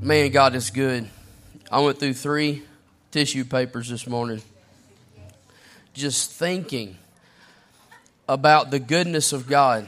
Man, 0.00 0.30
God 0.30 0.54
is 0.54 0.70
good. 0.70 1.08
I 1.70 1.80
went 1.80 1.98
through 1.98 2.14
three 2.14 2.62
tissue 3.10 3.44
papers 3.44 3.88
this 3.88 4.06
morning 4.06 4.42
just 5.94 6.32
thinking 6.32 6.96
about 8.28 8.70
the 8.70 8.78
goodness 8.78 9.32
of 9.32 9.46
God. 9.46 9.86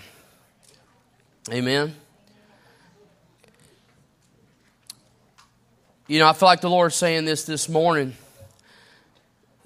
Amen. 1.51 1.95
You 6.07 6.19
know, 6.19 6.29
I 6.29 6.35
feel 6.35 6.49
like 6.49 6.61
the 6.61 6.71
Lord's 6.71 6.95
saying 6.95 7.25
this 7.25 7.45
this 7.45 7.69
morning 7.69 8.15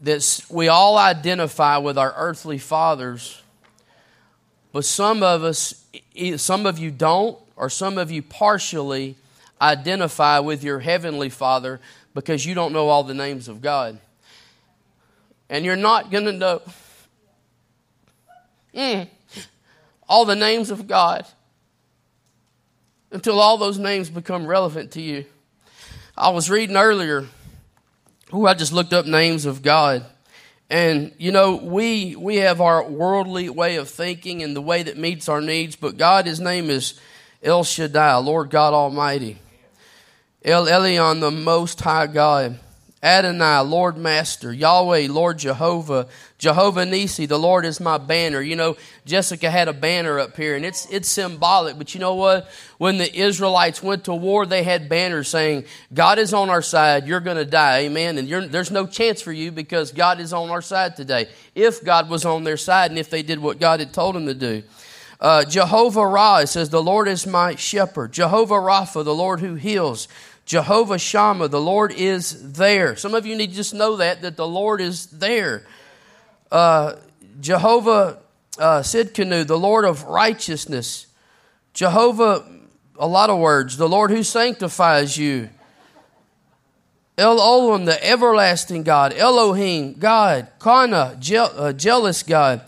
that 0.00 0.41
we 0.48 0.68
all 0.68 0.96
identify 0.96 1.79
with 1.79 1.98
our 1.98 2.14
earthly 2.16 2.59
fathers, 2.59 3.43
but 4.73 4.84
some 4.84 5.25
of 5.25 5.43
us, 5.43 5.84
some 6.36 6.64
of 6.64 6.79
you 6.79 6.93
don't, 6.93 7.36
or 7.57 7.68
some 7.68 7.98
of 7.98 8.12
you 8.12 8.23
partially 8.23 9.16
identify 9.61 10.38
with 10.38 10.62
your 10.62 10.80
heavenly 10.80 11.29
father 11.29 11.80
because 12.14 12.45
you 12.45 12.55
don't 12.55 12.73
know 12.73 12.88
all 12.88 13.05
the 13.05 13.14
names 13.14 13.48
of 13.48 13.60
God. 13.60 13.98
And 15.48 15.65
you're 15.65 15.77
not 15.77 16.10
going 16.10 16.24
to 16.24 16.32
know 16.32 16.62
mm, 18.74 19.09
all 20.09 20.24
the 20.24 20.37
names 20.37 20.70
of 20.70 20.87
God 20.87 21.27
until 23.10 23.41
all 23.41 23.56
those 23.56 23.79
names 23.79 24.10
become 24.10 24.46
relevant 24.46 24.92
to 24.92 25.01
you. 25.01 25.24
I 26.16 26.30
was 26.30 26.51
reading 26.51 26.77
earlier, 26.77 27.27
who 28.30 28.46
I 28.46 28.54
just 28.54 28.73
looked 28.73 28.93
up 28.93 29.06
names 29.06 29.46
of 29.46 29.62
God. 29.62 30.04
And 30.70 31.12
you 31.16 31.32
know, 31.32 31.56
we 31.56 32.15
we 32.15 32.37
have 32.37 32.60
our 32.60 32.84
worldly 32.84 33.48
way 33.48 33.77
of 33.77 33.88
thinking 33.88 34.43
and 34.43 34.54
the 34.54 34.60
way 34.60 34.82
that 34.82 34.98
meets 34.98 35.29
our 35.29 35.40
needs, 35.40 35.77
but 35.77 35.96
God, 35.96 36.27
His 36.27 36.40
name 36.40 36.68
is 36.68 37.01
El 37.43 37.65
Shaddai, 37.65 38.16
Lord 38.16 38.51
God 38.51 38.74
Almighty. 38.74 39.38
El 40.45 40.66
Elyon, 40.66 41.20
the 41.20 41.33
Most 41.33 41.80
High 41.80 42.06
God. 42.06 42.60
Adonai, 43.01 43.60
Lord 43.60 43.96
Master, 43.96 44.52
Yahweh, 44.52 45.07
Lord 45.09 45.38
Jehovah, 45.38 46.09
Jehovah 46.37 46.85
Nisi, 46.85 47.26
the 47.26 47.38
Lord 47.38 47.65
is 47.65 47.79
my 47.79 47.96
banner. 47.96 48.40
You 48.40 48.57
know, 48.57 48.77
Jessica 49.07 49.51
had 49.51 49.68
a 49.68 49.73
banner 49.73 50.18
up 50.18 50.37
here, 50.37 50.57
and 50.57 50.65
it's 50.65 50.85
it's 50.87 51.09
symbolic. 51.09 51.79
But 51.79 51.95
you 51.95 52.01
know 52.01 52.16
what? 52.16 52.49
When 52.79 52.99
the 52.99 53.12
Israelites 53.12 53.85
went 53.85 54.04
to 54.04 54.15
war, 54.15 54.46
they 54.46 54.65
had 54.65 54.88
banners 54.88 55.29
saying, 55.29 55.65
"God 55.95 56.18
is 56.18 56.35
on 56.35 56.51
our 56.51 56.62
side. 56.62 57.07
You're 57.07 57.21
going 57.21 57.37
to 57.37 57.45
die." 57.45 57.82
Amen. 57.82 58.18
And 58.18 58.29
there's 58.51 58.73
no 58.73 58.84
chance 58.84 59.21
for 59.21 59.32
you 59.32 59.52
because 59.52 59.93
God 59.93 60.18
is 60.18 60.32
on 60.32 60.51
our 60.51 60.62
side 60.62 60.96
today. 60.96 61.29
If 61.55 61.84
God 61.84 62.10
was 62.10 62.24
on 62.24 62.43
their 62.43 62.57
side, 62.57 62.90
and 62.90 62.99
if 62.99 63.10
they 63.10 63.23
did 63.23 63.38
what 63.38 63.60
God 63.60 63.79
had 63.79 63.93
told 63.93 64.16
them 64.16 64.27
to 64.27 64.34
do. 64.34 64.65
Uh, 65.21 65.44
Jehovah 65.44 66.06
Ra, 66.06 66.44
says, 66.44 66.71
The 66.71 66.82
Lord 66.82 67.09
is 67.09 67.27
my 67.27 67.56
shepherd. 67.56 68.12
Jehovah 68.12 68.55
Rapha, 68.55 69.05
the 69.05 69.15
Lord 69.15 69.41
who 69.41 69.56
heals. 69.56 70.06
Jehovah 70.49 70.99
Shammah, 70.99 71.49
the 71.49 71.60
Lord 71.60 71.93
is 71.93 72.54
there. 72.54 72.97
Some 72.97 73.15
of 73.15 73.27
you 73.27 73.37
need 73.37 73.50
to 73.50 73.56
just 73.56 73.75
know 73.75 73.97
that, 73.97 74.22
that 74.22 74.38
the 74.38 74.49
Lord 74.49 74.81
is 74.81 75.05
there. 75.09 75.66
Uh, 76.50 76.94
Jehovah 77.38 78.21
uh, 78.59 78.81
Tsidkenu, 78.81 79.47
the 79.47 79.59
Lord 79.59 79.84
of 79.84 80.05
righteousness. 80.05 81.06
Jehovah, 81.75 82.50
a 82.99 83.06
lot 83.06 83.28
of 83.28 83.38
words, 83.38 83.77
the 83.77 83.91
Lord 83.91 84.10
who 84.10 84.22
sanctifies 84.22 85.19
you. 85.19 85.50
El 87.19 87.38
Olam, 87.38 87.84
the 87.84 88.03
everlasting 88.03 88.84
God. 88.84 89.12
Elohim, 89.12 89.99
God. 89.99 90.49
Kana, 90.60 91.15
je- 91.21 91.37
uh, 91.37 91.75
jealous 91.75 92.22
God. 92.22 92.62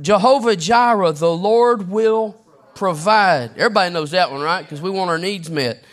Jehovah 0.00 0.56
Jireh, 0.56 1.12
the 1.12 1.30
Lord 1.30 1.88
will 1.88 2.32
provide. 2.74 3.52
Everybody 3.56 3.94
knows 3.94 4.10
that 4.10 4.32
one, 4.32 4.40
right? 4.40 4.62
Because 4.62 4.80
we 4.80 4.90
want 4.90 5.10
our 5.10 5.18
needs 5.18 5.48
met. 5.48 5.84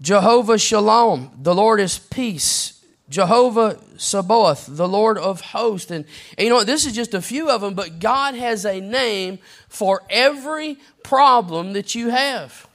Jehovah 0.00 0.58
Shalom, 0.58 1.30
the 1.40 1.54
Lord 1.54 1.80
is 1.80 1.98
peace. 1.98 2.84
Jehovah 3.08 3.78
Sabaoth, 3.96 4.66
the 4.68 4.88
Lord 4.88 5.18
of 5.18 5.40
hosts. 5.40 5.90
And, 5.90 6.04
and, 6.36 6.44
you 6.44 6.48
know, 6.48 6.56
what? 6.56 6.66
this 6.66 6.86
is 6.86 6.94
just 6.94 7.14
a 7.14 7.22
few 7.22 7.50
of 7.50 7.60
them, 7.60 7.74
but 7.74 8.00
God 8.00 8.34
has 8.34 8.64
a 8.64 8.80
name 8.80 9.38
for 9.68 10.02
every 10.10 10.78
problem 11.02 11.74
that 11.74 11.94
you 11.94 12.08
have. 12.08 12.66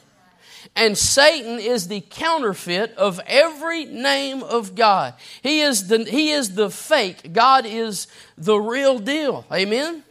And 0.76 0.98
Satan 0.98 1.60
is 1.60 1.88
the 1.88 2.02
counterfeit 2.02 2.94
of 2.96 3.20
every 3.26 3.86
name 3.86 4.44
of 4.44 4.76
God. 4.76 5.16
He 5.42 5.62
is 5.62 5.88
the, 5.88 6.06
he 6.06 6.32
is 6.32 6.56
the 6.56 6.70
fake. 6.70 7.34
God 7.34 7.66
is 7.66 8.08
the 8.38 8.58
real 8.58 9.00
deal. 9.00 9.46
Amen? 9.52 10.04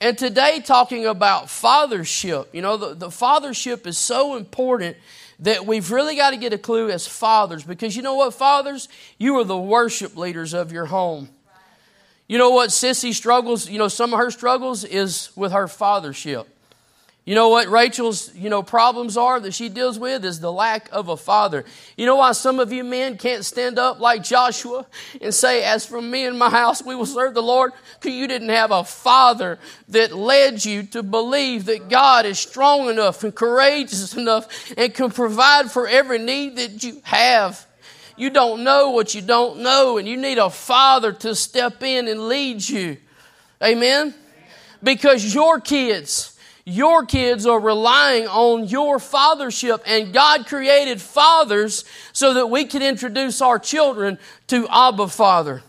And 0.00 0.16
today, 0.16 0.60
talking 0.64 1.06
about 1.06 1.46
fathership, 1.46 2.46
you 2.52 2.62
know, 2.62 2.76
the, 2.76 2.94
the 2.94 3.08
fathership 3.08 3.86
is 3.86 3.98
so 3.98 4.36
important 4.36 4.96
that 5.42 5.66
we've 5.66 5.90
really 5.90 6.16
got 6.16 6.30
to 6.30 6.36
get 6.36 6.52
a 6.52 6.58
clue 6.58 6.90
as 6.90 7.06
fathers 7.06 7.64
because 7.64 7.96
you 7.96 8.02
know 8.02 8.14
what, 8.14 8.34
fathers? 8.34 8.88
You 9.18 9.38
are 9.38 9.44
the 9.44 9.58
worship 9.58 10.16
leaders 10.16 10.54
of 10.54 10.72
your 10.72 10.86
home. 10.86 11.28
You 12.28 12.38
know 12.38 12.50
what 12.50 12.70
Sissy 12.70 13.12
struggles, 13.12 13.68
you 13.68 13.78
know, 13.78 13.88
some 13.88 14.12
of 14.12 14.18
her 14.18 14.30
struggles 14.30 14.84
is 14.84 15.30
with 15.36 15.52
her 15.52 15.66
fathership. 15.66 16.46
You 17.24 17.36
know 17.36 17.50
what 17.50 17.68
Rachel's, 17.68 18.34
you 18.34 18.50
know, 18.50 18.64
problems 18.64 19.16
are 19.16 19.38
that 19.38 19.54
she 19.54 19.68
deals 19.68 19.96
with 19.96 20.24
is 20.24 20.40
the 20.40 20.50
lack 20.50 20.88
of 20.90 21.08
a 21.08 21.16
father. 21.16 21.64
You 21.96 22.04
know 22.04 22.16
why 22.16 22.32
some 22.32 22.58
of 22.58 22.72
you 22.72 22.82
men 22.82 23.16
can't 23.16 23.44
stand 23.44 23.78
up 23.78 24.00
like 24.00 24.24
Joshua 24.24 24.86
and 25.20 25.32
say, 25.32 25.62
as 25.62 25.86
for 25.86 26.02
me 26.02 26.26
and 26.26 26.36
my 26.36 26.50
house, 26.50 26.82
we 26.82 26.96
will 26.96 27.06
serve 27.06 27.34
the 27.34 27.42
Lord? 27.42 27.72
Because 28.00 28.16
you 28.16 28.26
didn't 28.26 28.48
have 28.48 28.72
a 28.72 28.82
father 28.82 29.60
that 29.90 30.12
led 30.12 30.64
you 30.64 30.82
to 30.84 31.04
believe 31.04 31.66
that 31.66 31.88
God 31.88 32.26
is 32.26 32.40
strong 32.40 32.88
enough 32.88 33.22
and 33.22 33.32
courageous 33.32 34.16
enough 34.16 34.72
and 34.76 34.92
can 34.92 35.12
provide 35.12 35.70
for 35.70 35.86
every 35.86 36.18
need 36.18 36.56
that 36.56 36.82
you 36.82 37.00
have. 37.04 37.64
You 38.16 38.30
don't 38.30 38.64
know 38.64 38.90
what 38.90 39.14
you 39.14 39.22
don't 39.22 39.60
know, 39.60 39.96
and 39.96 40.08
you 40.08 40.16
need 40.16 40.38
a 40.38 40.50
father 40.50 41.12
to 41.12 41.36
step 41.36 41.84
in 41.84 42.08
and 42.08 42.26
lead 42.28 42.68
you. 42.68 42.96
Amen? 43.62 44.12
Because 44.82 45.32
your 45.32 45.60
kids, 45.60 46.31
your 46.64 47.04
kids 47.04 47.46
are 47.46 47.58
relying 47.58 48.26
on 48.28 48.66
your 48.66 48.98
fathership, 48.98 49.80
and 49.84 50.12
God 50.12 50.46
created 50.46 51.00
fathers 51.00 51.84
so 52.12 52.34
that 52.34 52.46
we 52.48 52.64
can 52.64 52.82
introduce 52.82 53.40
our 53.40 53.58
children 53.58 54.18
to 54.48 54.68
Abba 54.68 55.08
Father. 55.08 55.62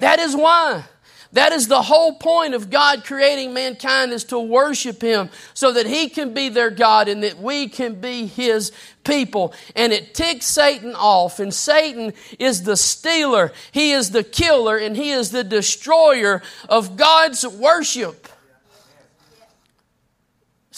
That 0.00 0.18
is 0.18 0.34
why. 0.34 0.84
That 1.32 1.52
is 1.52 1.68
the 1.68 1.82
whole 1.82 2.14
point 2.14 2.54
of 2.54 2.70
God 2.70 3.04
creating 3.04 3.52
mankind 3.52 4.12
is 4.12 4.24
to 4.24 4.38
worship 4.38 5.02
Him 5.02 5.28
so 5.52 5.72
that 5.72 5.86
He 5.86 6.08
can 6.08 6.32
be 6.32 6.48
their 6.48 6.70
God 6.70 7.06
and 7.08 7.22
that 7.22 7.38
we 7.38 7.68
can 7.68 8.00
be 8.00 8.26
His 8.26 8.72
people. 9.04 9.52
And 9.76 9.92
it 9.92 10.14
ticks 10.14 10.46
Satan 10.46 10.94
off. 10.94 11.38
And 11.38 11.52
Satan 11.52 12.14
is 12.38 12.62
the 12.62 12.76
stealer, 12.76 13.52
he 13.72 13.92
is 13.92 14.10
the 14.10 14.24
killer, 14.24 14.78
and 14.78 14.96
he 14.96 15.10
is 15.10 15.30
the 15.30 15.44
destroyer 15.44 16.40
of 16.68 16.96
God's 16.96 17.46
worship. 17.46 18.26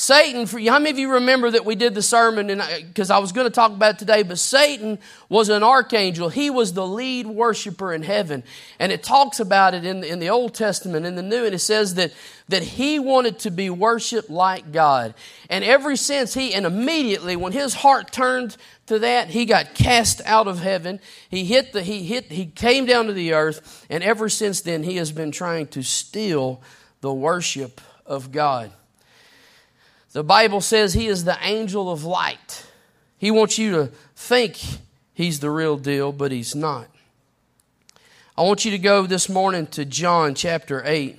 Satan, 0.01 0.47
for 0.47 0.59
how 0.59 0.79
many 0.79 0.89
of 0.89 0.99
you 0.99 1.13
remember 1.13 1.51
that 1.51 1.67
we 1.67 1.75
did 1.75 1.95
the 1.95 2.01
sermon, 2.01 2.49
and 2.49 2.63
because 2.87 3.11
I, 3.11 3.17
I 3.17 3.19
was 3.19 3.33
going 3.33 3.47
to 3.47 3.51
talk 3.53 3.71
about 3.71 3.97
it 3.97 3.99
today, 3.99 4.23
but 4.23 4.39
Satan 4.39 4.99
was 5.29 5.51
an 5.51 5.63
archangel. 5.63 6.31
He 6.31 6.49
was 6.49 6.73
the 6.73 6.87
lead 6.87 7.27
worshiper 7.27 7.93
in 7.93 8.03
heaven. 8.03 8.43
And 8.79 8.93
it 8.93 9.03
talks 9.03 9.41
about 9.41 9.75
it 9.75 9.85
in 9.85 10.01
the, 10.01 10.09
in 10.09 10.19
the 10.19 10.31
Old 10.31 10.55
Testament, 10.55 11.05
in 11.05 11.17
the 11.17 11.23
New, 11.23 11.45
and 11.45 11.55
it 11.55 11.59
says 11.59 11.97
that, 11.97 12.15
that 12.49 12.63
he 12.63 12.99
wanted 12.99 13.41
to 13.41 13.51
be 13.51 13.69
worshiped 13.69 14.31
like 14.31 14.73
God. 14.73 15.13
And 15.51 15.63
ever 15.63 15.95
since 15.97 16.33
he, 16.33 16.55
and 16.55 16.65
immediately 16.65 17.37
when 17.37 17.53
his 17.53 17.75
heart 17.75 18.11
turned 18.11 18.57
to 18.87 19.01
that, 19.01 19.29
he 19.29 19.45
got 19.45 19.75
cast 19.75 20.23
out 20.25 20.49
of 20.49 20.61
heaven. 20.61 20.99
He 21.29 21.45
hit 21.45 21.75
the, 21.75 21.83
he 21.83 22.05
hit, 22.05 22.33
he 22.33 22.47
came 22.47 22.87
down 22.87 23.09
to 23.09 23.13
the 23.13 23.35
earth, 23.35 23.85
and 23.91 24.03
ever 24.03 24.31
since 24.31 24.63
then 24.63 24.83
he 24.83 24.97
has 24.97 25.13
been 25.13 25.31
trying 25.31 25.67
to 25.67 25.83
steal 25.83 26.63
the 27.03 27.13
worship 27.13 27.83
of 28.07 28.33
God. 28.33 28.73
The 30.13 30.25
Bible 30.25 30.61
says 30.61 30.95
he 30.95 31.07
is 31.07 31.25
the 31.25 31.39
angel 31.41 31.91
of 31.91 32.05
light. 32.05 32.67
He 33.17 33.31
wants 33.31 33.59
you 33.59 33.71
to 33.73 33.87
think 34.17 34.59
he's 35.15 35.41
the 35.41 35.51
real 35.51 35.77
deal, 35.77 36.11
but 36.11 36.33
he's 36.33 36.55
not. 36.55 36.89
I 38.37 38.43
want 38.43 38.65
you 38.65 38.71
to 38.73 38.79
go 38.79 39.07
this 39.07 39.29
morning 39.29 39.67
to 39.69 39.85
John 39.85 40.35
chapter 40.35 40.83
8. 40.85 41.19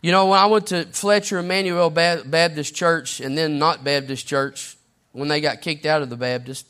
You 0.00 0.12
know, 0.12 0.26
when 0.26 0.38
I 0.38 0.46
went 0.46 0.68
to 0.68 0.84
Fletcher 0.84 1.38
Emmanuel 1.38 1.90
Baptist 1.90 2.74
Church 2.74 3.20
and 3.20 3.36
then 3.36 3.58
not 3.58 3.82
Baptist 3.82 4.26
Church, 4.26 4.76
when 5.12 5.28
they 5.28 5.40
got 5.40 5.60
kicked 5.60 5.84
out 5.84 6.02
of 6.02 6.08
the 6.08 6.16
Baptist, 6.16 6.66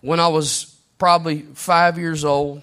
when 0.00 0.20
I 0.20 0.28
was 0.28 0.76
probably 0.98 1.42
five 1.54 1.98
years 1.98 2.24
old, 2.24 2.62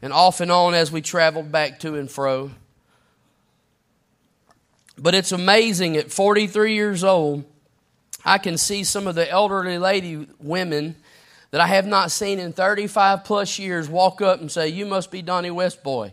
and 0.00 0.12
off 0.12 0.40
and 0.40 0.50
on 0.50 0.74
as 0.74 0.90
we 0.90 1.02
traveled 1.02 1.52
back 1.52 1.80
to 1.80 1.96
and 1.96 2.10
fro, 2.10 2.50
but 4.98 5.14
it's 5.14 5.32
amazing 5.32 5.96
at 5.96 6.10
43 6.10 6.74
years 6.74 7.04
old, 7.04 7.44
I 8.24 8.38
can 8.38 8.58
see 8.58 8.82
some 8.84 9.06
of 9.06 9.14
the 9.14 9.30
elderly 9.30 9.78
lady 9.78 10.26
women 10.40 10.96
that 11.50 11.60
I 11.60 11.66
have 11.68 11.86
not 11.86 12.10
seen 12.10 12.38
in 12.38 12.52
35 12.52 13.24
plus 13.24 13.58
years 13.58 13.88
walk 13.88 14.20
up 14.20 14.40
and 14.40 14.50
say, 14.50 14.68
You 14.68 14.86
must 14.86 15.10
be 15.10 15.22
Donnie 15.22 15.50
West 15.50 15.82
boy. 15.82 16.12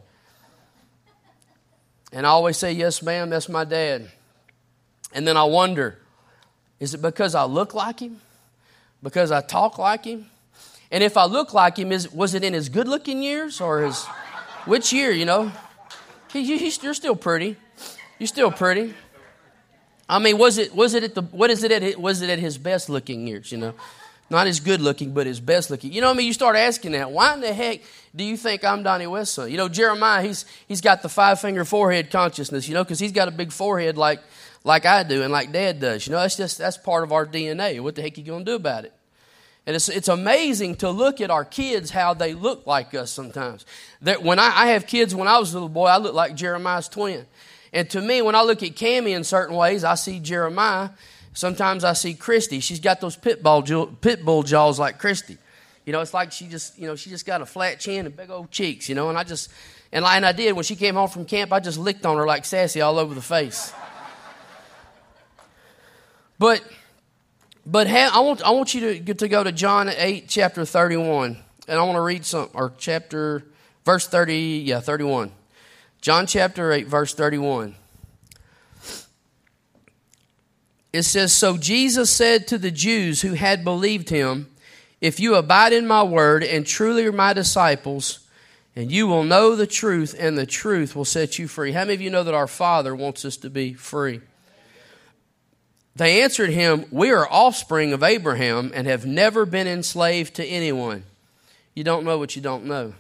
And 2.12 2.26
I 2.26 2.30
always 2.30 2.58
say, 2.58 2.72
Yes, 2.72 3.02
ma'am, 3.02 3.30
that's 3.30 3.50
my 3.50 3.64
dad. 3.64 4.12
And 5.14 5.28
then 5.28 5.38
I 5.38 5.44
wonder, 5.44 5.98
Is 6.80 6.94
it 6.94 7.02
because 7.02 7.36
I 7.36 7.46
look 7.46 7.74
like 7.74 8.00
him? 8.00 8.22
Because 9.02 9.32
I 9.32 9.42
talk 9.42 9.78
like 9.78 10.06
him? 10.06 10.28
And 10.92 11.04
if 11.04 11.18
I 11.18 11.26
look 11.26 11.54
like 11.54 11.78
him, 11.78 11.92
is, 11.92 12.12
was 12.14 12.36
it 12.36 12.44
in 12.44 12.54
his 12.54 12.70
good 12.70 12.88
looking 12.88 13.24
years 13.24 13.60
or 13.60 13.82
his, 13.82 14.06
which 14.66 14.94
year, 14.94 15.10
you 15.10 15.26
know? 15.26 15.52
He, 16.32 16.44
he, 16.58 16.72
you're 16.84 16.94
still 16.94 17.16
pretty. 17.16 17.58
You're 18.24 18.28
still 18.30 18.52
pretty. 18.52 18.94
I 20.08 20.18
mean, 20.18 20.38
was 20.38 20.58
it, 20.58 20.74
was 20.74 20.94
it 20.94 21.04
at 21.04 21.14
the, 21.14 21.24
what 21.24 21.50
is 21.50 21.62
it 21.66 21.74
at, 21.74 22.00
was 22.00 22.22
it 22.22 22.30
at 22.30 22.40
his 22.40 22.58
best 22.58 22.88
looking 22.88 23.28
years, 23.28 23.52
you 23.52 23.58
know? 23.58 23.74
Not 24.30 24.48
his 24.48 24.62
good 24.62 24.80
looking, 24.80 25.14
but 25.14 25.28
his 25.28 25.42
best 25.42 25.70
looking. 25.70 25.92
You 25.92 26.00
know 26.00 26.08
what 26.08 26.14
I 26.14 26.18
mean? 26.20 26.28
You 26.28 26.32
start 26.32 26.56
asking 26.56 26.94
that. 26.94 27.12
Why 27.12 27.34
in 27.34 27.42
the 27.42 27.54
heck 27.54 27.82
do 28.16 28.24
you 28.24 28.38
think 28.38 28.64
I'm 28.64 28.82
Donnie 28.82 29.08
West's? 29.08 29.40
You 29.40 29.58
know, 29.58 29.68
Jeremiah, 29.68 30.24
he's, 30.24 30.46
he's 30.70 30.80
got 30.80 31.02
the 31.02 31.10
five 31.10 31.42
finger 31.42 31.66
forehead 31.66 32.12
consciousness, 32.12 32.66
you 32.70 32.74
know, 32.76 32.86
because 32.86 32.98
he's 32.98 33.12
got 33.12 33.28
a 33.28 33.32
big 33.32 33.52
forehead 33.52 33.98
like, 33.98 34.22
like 34.64 34.86
I 34.86 35.04
do 35.04 35.22
and 35.22 35.34
like 35.34 35.52
dad 35.52 35.82
does. 35.82 36.08
You 36.08 36.14
know, 36.14 36.22
that's 36.22 36.38
just, 36.38 36.58
that's 36.58 36.78
part 36.78 37.04
of 37.04 37.12
our 37.12 37.26
DNA. 37.26 37.82
What 37.82 37.96
the 37.96 38.04
heck 38.04 38.18
are 38.18 38.22
you 38.22 38.38
to 38.38 38.44
do 38.46 38.56
about 38.56 38.86
it? 38.86 38.94
And 39.68 39.76
it's, 39.76 39.90
it's 39.90 40.08
amazing 40.08 40.76
to 40.76 40.90
look 40.90 41.20
at 41.20 41.30
our 41.30 41.44
kids, 41.44 41.90
how 41.90 42.14
they 42.14 42.34
look 42.34 42.66
like 42.66 42.94
us 42.94 43.12
sometimes. 43.12 43.66
That 44.02 44.24
when 44.24 44.40
I, 44.40 44.54
I 44.56 44.68
have 44.68 44.88
kids, 44.88 45.14
when 45.14 45.28
I 45.28 45.40
was 45.40 45.52
a 45.52 45.56
little 45.56 45.68
boy, 45.68 45.88
I 45.88 45.98
looked 45.98 46.16
like 46.16 46.36
Jeremiah's 46.36 46.88
twin. 46.88 47.26
And 47.74 47.90
to 47.90 48.02
me, 48.02 48.22
when 48.22 48.36
I 48.36 48.44
look 48.44 48.62
at 48.62 48.76
Cammy 48.76 49.16
in 49.16 49.24
certain 49.24 49.56
ways, 49.56 49.84
I 49.84 49.96
see 49.96 50.20
Jeremiah. 50.20 50.92
Sometimes 51.34 51.84
I 51.84 51.94
see 51.94 52.14
Christy. 52.14 52.60
She's 52.60 52.80
got 52.80 53.02
those 53.02 53.16
pit 53.16 53.42
bull, 53.42 53.64
pit 54.00 54.24
bull 54.24 54.44
jaws 54.44 54.80
like 54.80 55.00
Christy. 55.00 55.40
You 55.86 55.92
know, 55.92 56.00
it's 56.00 56.14
like 56.14 56.32
she 56.32 56.48
just, 56.48 56.78
you 56.78 56.88
know, 56.88 56.96
she 56.96 57.10
just 57.10 57.26
got 57.26 57.42
a 57.42 57.46
flat 57.46 57.80
chin 57.80 58.06
and 58.06 58.16
big 58.16 58.30
old 58.30 58.52
cheeks, 58.52 58.88
you 58.88 58.96
know, 58.96 59.10
and 59.10 59.18
I 59.18 59.24
just, 59.24 59.52
and 59.92 60.06
I, 60.06 60.16
and 60.16 60.26
I 60.26 60.32
did. 60.32 60.54
When 60.54 60.64
she 60.64 60.76
came 60.76 60.96
home 60.96 61.10
from 61.10 61.26
camp, 61.26 61.52
I 61.52 61.60
just 61.60 61.78
licked 61.80 62.06
on 62.06 62.16
her 62.18 62.26
like 62.26 62.46
sassy 62.46 62.80
all 62.80 63.00
over 63.00 63.14
the 63.16 63.22
face. 63.22 63.74
But, 66.40 66.64
but 67.66 67.88
I, 67.88 68.20
want, 68.20 68.42
I 68.44 68.52
want 68.52 68.74
you 68.74 68.82
to, 68.82 69.00
get 69.00 69.20
to 69.20 69.28
go 69.28 69.44
to 69.44 69.52
John 69.52 69.90
8, 69.90 70.28
chapter 70.28 70.66
31. 70.66 71.38
And 71.68 71.80
I 71.80 71.84
want 71.84 71.96
to 71.96 72.02
read 72.02 72.26
some, 72.26 72.50
or 72.54 72.74
chapter, 72.78 73.44
verse 73.86 74.08
30, 74.08 74.64
yeah, 74.66 74.80
31. 74.80 75.32
John 76.04 76.28
chapter 76.28 76.74
8, 76.74 76.86
verse 76.86 77.14
31. 77.14 77.76
It 80.92 81.04
says, 81.04 81.32
So 81.32 81.56
Jesus 81.56 82.12
said 82.12 82.46
to 82.50 82.58
the 82.58 82.72
Jews 82.72 83.22
who 83.22 83.36
had 83.36 83.64
believed 83.64 84.10
him, 84.10 84.52
If 85.00 85.22
you 85.22 85.36
abide 85.36 85.72
in 85.72 85.88
my 85.88 86.04
word 86.04 86.44
and 86.44 86.68
truly 86.68 87.06
are 87.06 87.14
my 87.14 87.32
disciples, 87.32 88.20
and 88.76 88.92
you 88.92 89.08
will 89.08 89.24
know 89.24 89.56
the 89.56 89.66
truth, 89.66 90.14
and 90.20 90.38
the 90.38 90.46
truth 90.46 90.94
will 90.94 91.06
set 91.06 91.40
you 91.40 91.48
free. 91.48 91.72
How 91.72 91.86
many 91.86 91.94
of 91.94 92.02
you 92.02 92.10
know 92.10 92.26
that 92.26 92.34
our 92.34 92.48
Father 92.48 92.94
wants 92.94 93.24
us 93.24 93.38
to 93.38 93.50
be 93.50 93.74
free? 93.74 94.20
They 95.96 96.22
answered 96.22 96.50
him, 96.50 96.84
We 96.92 97.12
are 97.12 97.32
offspring 97.32 97.94
of 97.94 98.04
Abraham 98.04 98.74
and 98.76 98.88
have 98.88 99.06
never 99.06 99.46
been 99.46 99.68
enslaved 99.68 100.34
to 100.34 100.46
anyone. 100.46 101.06
You 101.74 101.86
don't 101.86 102.04
know 102.04 102.18
what 102.18 102.36
you 102.36 102.42
don't 102.42 102.66
know. 102.66 102.94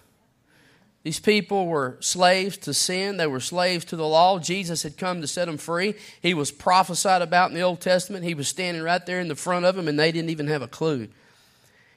These 1.03 1.19
people 1.19 1.67
were 1.67 1.97
slaves 1.99 2.57
to 2.59 2.73
sin. 2.73 3.17
They 3.17 3.27
were 3.27 3.41
slaves 3.41 3.83
to 3.85 3.97
the 3.97 4.07
law. 4.07 4.39
Jesus 4.39 4.83
had 4.83 4.97
come 4.97 5.19
to 5.19 5.27
set 5.27 5.45
them 5.45 5.57
free. 5.57 5.95
He 6.21 6.33
was 6.33 6.49
prophesied 6.49 7.21
about 7.21 7.49
in 7.49 7.55
the 7.55 7.61
Old 7.61 7.81
Testament. 7.81 8.23
He 8.23 8.33
was 8.33 8.47
standing 8.47 8.81
right 8.81 9.05
there 9.05 9.19
in 9.19 9.27
the 9.27 9.35
front 9.35 9.65
of 9.65 9.75
them, 9.75 9.89
and 9.89 9.99
they 9.99 10.13
didn't 10.13 10.29
even 10.29 10.47
have 10.47 10.61
a 10.61 10.67
clue. 10.67 11.09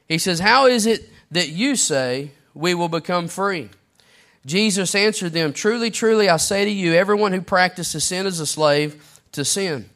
He 0.08 0.18
says, 0.18 0.40
How 0.40 0.66
is 0.66 0.86
it 0.86 1.08
that 1.30 1.48
you 1.48 1.76
say 1.76 2.32
we 2.52 2.74
will 2.74 2.88
become 2.88 3.28
free? 3.28 3.70
Jesus 4.44 4.94
answered 4.94 5.32
them, 5.32 5.52
Truly, 5.52 5.90
truly, 5.90 6.28
I 6.28 6.36
say 6.36 6.64
to 6.64 6.70
you, 6.70 6.94
everyone 6.94 7.32
who 7.32 7.40
practices 7.42 8.04
sin 8.04 8.26
is 8.26 8.40
a 8.40 8.46
slave 8.46 9.20
to 9.32 9.44
sin. 9.44 9.88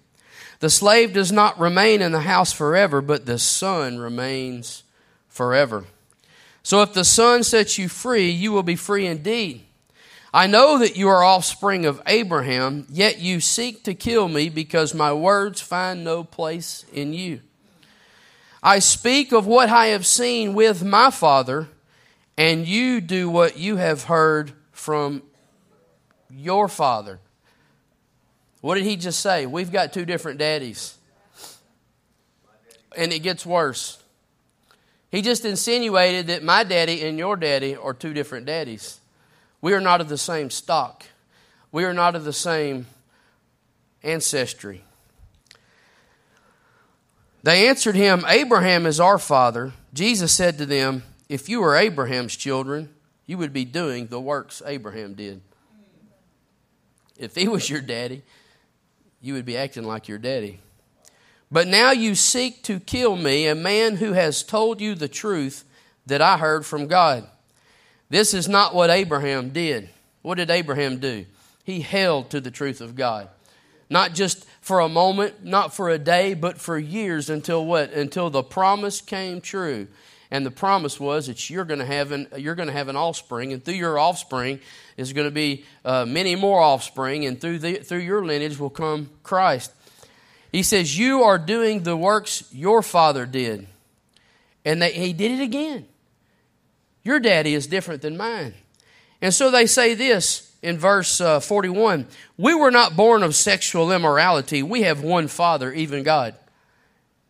The 0.61 0.71
slave 0.71 1.13
does 1.15 1.33
not 1.33 1.59
remain 1.59 2.03
in 2.03 2.13
the 2.13 2.21
house 2.21 2.53
forever, 2.53 3.01
but 3.01 3.27
the 3.27 3.39
son 3.39 3.99
remains 3.99 4.85
forever. 5.29 5.85
So 6.63 6.83
if 6.83 6.93
the 6.93 7.05
Son 7.05 7.43
sets 7.43 7.79
you 7.79 7.89
free, 7.89 8.31
you 8.31 8.53
will 8.53 8.63
be 8.63 8.77
free 8.77 9.07
indeed. 9.07 9.63
I 10.33 10.47
know 10.47 10.79
that 10.79 10.97
you 10.97 11.09
are 11.09 11.25
offspring 11.25 11.87
of 11.87 12.01
Abraham, 12.07 12.87
yet 12.89 13.19
you 13.19 13.41
seek 13.41 13.83
to 13.85 13.95
kill 13.95 14.29
me 14.29 14.49
because 14.49 14.95
my 14.95 15.13
words 15.13 15.61
find 15.61 16.05
no 16.05 16.23
place 16.23 16.85
in 16.93 17.13
you. 17.13 17.41
I 18.63 18.79
speak 18.79 19.33
of 19.33 19.47
what 19.47 19.71
I 19.71 19.87
have 19.87 20.07
seen 20.07 20.55
with 20.55 20.85
my 20.85 21.11
Father, 21.11 21.69
and 22.37 22.67
you 22.67 23.01
do 23.01 23.29
what 23.29 23.59
you 23.59 23.77
have 23.77 24.05
heard 24.05 24.53
from 24.71 25.23
your 26.31 26.69
Father. 26.69 27.19
What 28.61 28.75
did 28.77 28.85
he 28.85 28.97
just 28.97 29.21
say? 29.21 29.47
We've 29.47 29.73
got 29.73 29.93
two 29.93 30.05
different 30.05 30.39
daddies. 30.39 30.97
And 32.97 33.13
it 33.13 33.21
gets 33.21 33.47
worse. 33.47 34.00
He 35.11 35.23
just 35.23 35.45
insinuated 35.45 36.29
that 36.29 36.43
my 36.43 36.63
daddy 36.63 37.03
and 37.03 37.19
your 37.19 37.37
daddy 37.37 37.77
are 37.77 37.95
two 37.95 38.15
different 38.15 38.47
daddies. 38.47 39.01
We 39.61 39.73
are 39.73 39.81
not 39.81 40.01
of 40.01 40.09
the 40.09 40.19
same 40.19 40.51
stock, 40.51 41.05
we 41.73 41.85
are 41.85 41.95
not 41.95 42.15
of 42.15 42.25
the 42.25 42.33
same 42.33 42.87
ancestry. 44.03 44.85
They 47.43 47.69
answered 47.69 47.97
him, 47.97 48.25
Abraham 48.29 48.85
is 48.85 49.01
our 49.01 49.19
father. 49.19 49.73
Jesus 49.95 50.33
said 50.33 50.59
to 50.59 50.67
them, 50.67 51.03
If 51.29 51.49
you 51.49 51.63
were 51.63 51.75
Abraham's 51.75 52.37
children, 52.37 52.91
you 53.27 53.39
would 53.39 53.53
be 53.53 53.65
doing 53.65 54.09
the 54.09 54.21
works 54.21 54.63
Abraham 54.67 55.15
did. 55.15 55.41
If 57.17 57.35
he 57.35 57.49
was 57.49 57.69
your 57.69 57.81
daddy, 57.81 58.23
you 59.23 59.35
would 59.35 59.47
be 59.47 59.57
acting 59.57 59.85
like 59.85 60.07
your 60.07 60.19
daddy. 60.19 60.61
But 61.53 61.67
now 61.67 61.91
you 61.91 62.15
seek 62.15 62.63
to 62.65 62.79
kill 62.79 63.17
me, 63.17 63.47
a 63.47 63.55
man 63.55 63.97
who 63.97 64.13
has 64.13 64.43
told 64.43 64.81
you 64.81 64.95
the 64.95 65.09
truth 65.09 65.65
that 66.07 66.23
I 66.23 66.39
heard 66.39 66.65
from 66.65 66.87
God. 66.87 67.27
This 68.09 68.35
is 68.35 68.49
not 68.49 68.75
what 68.75 68.91
Abraham 68.91 69.51
did. 69.51 69.91
What 70.23 70.37
did 70.37 70.51
Abraham 70.51 70.99
do? 70.99 71.27
He 71.65 71.81
held 71.81 72.31
to 72.31 72.41
the 72.41 72.51
truth 72.51 72.81
of 72.81 72.95
God. 72.95 73.29
Not 73.89 74.15
just 74.15 74.47
for 74.61 74.81
a 74.81 74.89
moment, 74.89 75.45
not 75.45 75.75
for 75.75 75.91
a 75.91 75.99
day, 75.99 76.35
but 76.35 76.59
for 76.59 76.79
years 76.79 77.29
until 77.29 77.65
what? 77.65 77.93
Until 77.93 78.31
the 78.31 78.43
promise 78.43 79.01
came 79.01 79.41
true. 79.41 79.89
And 80.31 80.47
the 80.47 80.51
promise 80.53 81.01
was 81.01 81.27
that 81.27 81.51
you're 81.51 81.65
going 81.65 81.81
to 81.81 81.87
have 81.87 82.13
an, 82.13 82.29
you're 82.37 82.55
going 82.55 82.69
to 82.69 82.73
have 82.73 82.87
an 82.87 82.95
offspring, 82.97 83.53
and 83.53 83.65
through 83.65 83.75
your 83.75 83.99
offspring 83.99 84.61
is 84.97 85.13
going 85.13 85.27
to 85.27 85.33
be 85.33 85.65
uh, 85.85 86.05
many 86.07 86.37
more 86.37 86.61
offspring, 86.61 87.27
and 87.27 87.41
through, 87.41 87.59
the, 87.59 87.79
through 87.79 87.99
your 87.99 88.25
lineage 88.25 88.59
will 88.59 88.71
come 88.71 89.11
Christ. 89.25 89.73
He 90.53 90.63
says, 90.63 90.99
You 90.99 91.23
are 91.23 91.39
doing 91.39 91.83
the 91.83 91.97
works 91.97 92.45
your 92.53 92.83
father 92.83 93.27
did. 93.27 93.67
And 94.65 94.83
they, 94.83 94.93
he 94.93 95.13
did 95.13 95.41
it 95.41 95.43
again. 95.43 95.87
Your 97.03 97.21
daddy 97.21 97.55
is 97.55 97.67
different 97.67 98.03
than 98.03 98.17
mine. 98.17 98.55
And 99.23 99.33
so 99.33 99.51
they 99.51 99.67
say 99.67 99.95
this 99.95 100.55
in 100.63 100.79
verse 100.79 101.21
uh, 101.21 101.41
41 101.41 102.07
We 102.37 102.55
were 102.55 102.71
not 102.71 102.97
born 102.97 103.23
of 103.23 103.35
sexual 103.35 103.93
immorality. 103.93 104.63
We 104.63 104.83
have 104.83 105.03
one 105.03 105.29
father, 105.29 105.73
even 105.73 106.03
God. 106.03 106.35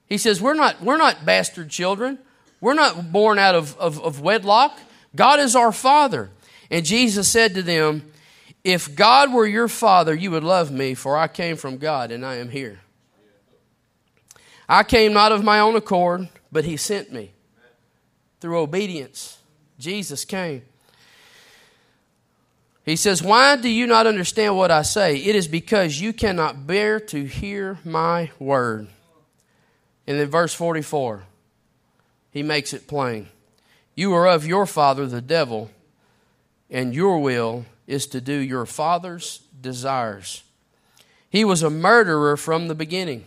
He 0.06 0.18
says, 0.18 0.40
We're 0.40 0.54
not, 0.54 0.82
we're 0.82 0.98
not 0.98 1.24
bastard 1.24 1.70
children. 1.70 2.18
We're 2.60 2.74
not 2.74 3.10
born 3.10 3.38
out 3.38 3.54
of, 3.54 3.76
of, 3.78 4.00
of 4.00 4.20
wedlock. 4.20 4.78
God 5.16 5.40
is 5.40 5.56
our 5.56 5.72
father. 5.72 6.30
And 6.70 6.84
Jesus 6.84 7.28
said 7.28 7.54
to 7.54 7.62
them, 7.62 8.12
If 8.64 8.94
God 8.94 9.32
were 9.32 9.46
your 9.46 9.68
father, 9.68 10.14
you 10.14 10.30
would 10.30 10.44
love 10.44 10.70
me, 10.70 10.94
for 10.94 11.16
I 11.16 11.28
came 11.28 11.56
from 11.56 11.78
God 11.78 12.10
and 12.10 12.24
I 12.24 12.36
am 12.36 12.50
here. 12.50 12.80
I 14.70 14.84
came 14.84 15.12
not 15.12 15.32
of 15.32 15.42
my 15.42 15.58
own 15.58 15.74
accord, 15.74 16.28
but 16.52 16.64
he 16.64 16.76
sent 16.76 17.12
me. 17.12 17.32
Through 18.40 18.60
obedience, 18.60 19.38
Jesus 19.80 20.24
came. 20.24 20.62
He 22.84 22.94
says, 22.94 23.20
Why 23.20 23.56
do 23.56 23.68
you 23.68 23.88
not 23.88 24.06
understand 24.06 24.56
what 24.56 24.70
I 24.70 24.82
say? 24.82 25.16
It 25.16 25.34
is 25.34 25.48
because 25.48 26.00
you 26.00 26.12
cannot 26.12 26.68
bear 26.68 27.00
to 27.00 27.24
hear 27.24 27.80
my 27.84 28.30
word. 28.38 28.86
And 30.06 30.20
then 30.20 30.28
verse 30.28 30.54
44, 30.54 31.24
he 32.30 32.44
makes 32.44 32.72
it 32.72 32.86
plain. 32.86 33.28
You 33.96 34.14
are 34.14 34.28
of 34.28 34.46
your 34.46 34.66
father, 34.66 35.08
the 35.08 35.20
devil, 35.20 35.72
and 36.70 36.94
your 36.94 37.18
will 37.18 37.66
is 37.88 38.06
to 38.06 38.20
do 38.20 38.34
your 38.34 38.66
father's 38.66 39.40
desires. 39.60 40.44
He 41.28 41.44
was 41.44 41.64
a 41.64 41.70
murderer 41.70 42.36
from 42.36 42.68
the 42.68 42.76
beginning 42.76 43.26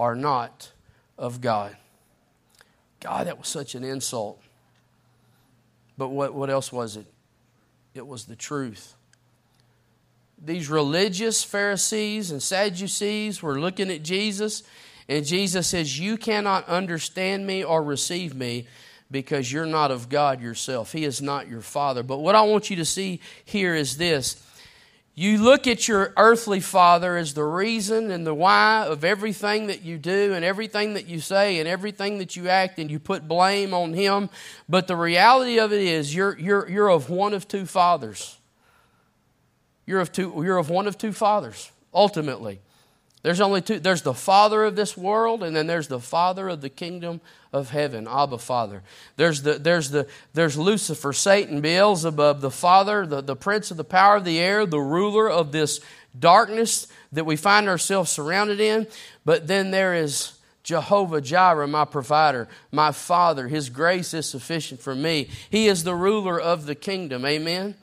are 0.00 0.16
not 0.16 0.72
of 1.18 1.42
God. 1.42 1.76
God, 3.00 3.26
that 3.26 3.36
was 3.38 3.48
such 3.48 3.74
an 3.74 3.84
insult. 3.84 4.40
But 5.98 6.08
what, 6.08 6.32
what 6.32 6.48
else 6.48 6.72
was 6.72 6.96
it? 6.96 7.04
It 7.94 8.06
was 8.06 8.24
the 8.24 8.34
truth. 8.34 8.94
These 10.42 10.70
religious 10.70 11.44
Pharisees 11.44 12.30
and 12.30 12.42
Sadducees 12.42 13.42
were 13.42 13.60
looking 13.60 13.90
at 13.90 14.02
Jesus, 14.02 14.62
and 15.06 15.26
Jesus 15.26 15.66
says, 15.66 15.98
You 16.00 16.16
cannot 16.16 16.66
understand 16.66 17.46
me 17.46 17.62
or 17.62 17.82
receive 17.82 18.34
me 18.34 18.66
because 19.10 19.52
you're 19.52 19.66
not 19.66 19.90
of 19.90 20.08
God 20.08 20.40
yourself. 20.40 20.92
He 20.92 21.04
is 21.04 21.20
not 21.20 21.46
your 21.46 21.60
Father. 21.60 22.02
But 22.02 22.20
what 22.20 22.34
I 22.34 22.42
want 22.42 22.70
you 22.70 22.76
to 22.76 22.86
see 22.86 23.20
here 23.44 23.74
is 23.74 23.98
this 23.98 24.42
you 25.20 25.36
look 25.36 25.66
at 25.66 25.86
your 25.86 26.14
earthly 26.16 26.60
father 26.60 27.18
as 27.18 27.34
the 27.34 27.44
reason 27.44 28.10
and 28.10 28.26
the 28.26 28.32
why 28.32 28.86
of 28.86 29.04
everything 29.04 29.66
that 29.66 29.82
you 29.82 29.98
do 29.98 30.32
and 30.32 30.42
everything 30.42 30.94
that 30.94 31.08
you 31.08 31.20
say 31.20 31.58
and 31.58 31.68
everything 31.68 32.18
that 32.18 32.36
you 32.36 32.48
act, 32.48 32.78
and 32.78 32.90
you 32.90 32.98
put 32.98 33.28
blame 33.28 33.74
on 33.74 33.92
him. 33.92 34.30
But 34.66 34.86
the 34.86 34.96
reality 34.96 35.58
of 35.58 35.74
it 35.74 35.82
is, 35.82 36.14
you're, 36.14 36.38
you're, 36.38 36.66
you're 36.70 36.90
of 36.90 37.10
one 37.10 37.34
of 37.34 37.46
two 37.46 37.66
fathers. 37.66 38.38
You're 39.84 40.00
of, 40.00 40.10
two, 40.10 40.32
you're 40.42 40.56
of 40.56 40.70
one 40.70 40.86
of 40.86 40.96
two 40.96 41.12
fathers, 41.12 41.70
ultimately. 41.92 42.60
There's 43.22 43.40
only 43.40 43.60
two. 43.60 43.78
There's 43.78 44.02
the 44.02 44.14
father 44.14 44.64
of 44.64 44.76
this 44.76 44.96
world, 44.96 45.42
and 45.42 45.54
then 45.54 45.66
there's 45.66 45.88
the 45.88 46.00
father 46.00 46.48
of 46.48 46.62
the 46.62 46.70
kingdom 46.70 47.20
of 47.52 47.70
heaven, 47.70 48.08
Abba 48.08 48.38
Father. 48.38 48.82
There's 49.16 49.42
the 49.42 49.54
there's 49.54 49.90
the 49.90 50.06
there's 50.32 50.56
Lucifer, 50.56 51.12
Satan, 51.12 51.60
Beelzebub, 51.60 52.40
the 52.40 52.50
father, 52.50 53.04
the, 53.04 53.20
the 53.20 53.36
prince 53.36 53.70
of 53.70 53.76
the 53.76 53.84
power 53.84 54.16
of 54.16 54.24
the 54.24 54.38
air, 54.38 54.64
the 54.64 54.80
ruler 54.80 55.28
of 55.28 55.52
this 55.52 55.80
darkness 56.18 56.88
that 57.12 57.24
we 57.26 57.36
find 57.36 57.68
ourselves 57.68 58.10
surrounded 58.10 58.58
in. 58.58 58.86
But 59.26 59.46
then 59.46 59.70
there 59.70 59.94
is 59.94 60.38
Jehovah 60.62 61.20
Jireh, 61.20 61.68
my 61.68 61.84
provider, 61.84 62.48
my 62.72 62.90
father. 62.90 63.48
His 63.48 63.68
grace 63.68 64.14
is 64.14 64.26
sufficient 64.26 64.80
for 64.80 64.94
me. 64.94 65.28
He 65.50 65.68
is 65.68 65.84
the 65.84 65.94
ruler 65.94 66.40
of 66.40 66.64
the 66.64 66.74
kingdom. 66.74 67.26
Amen 67.26 67.74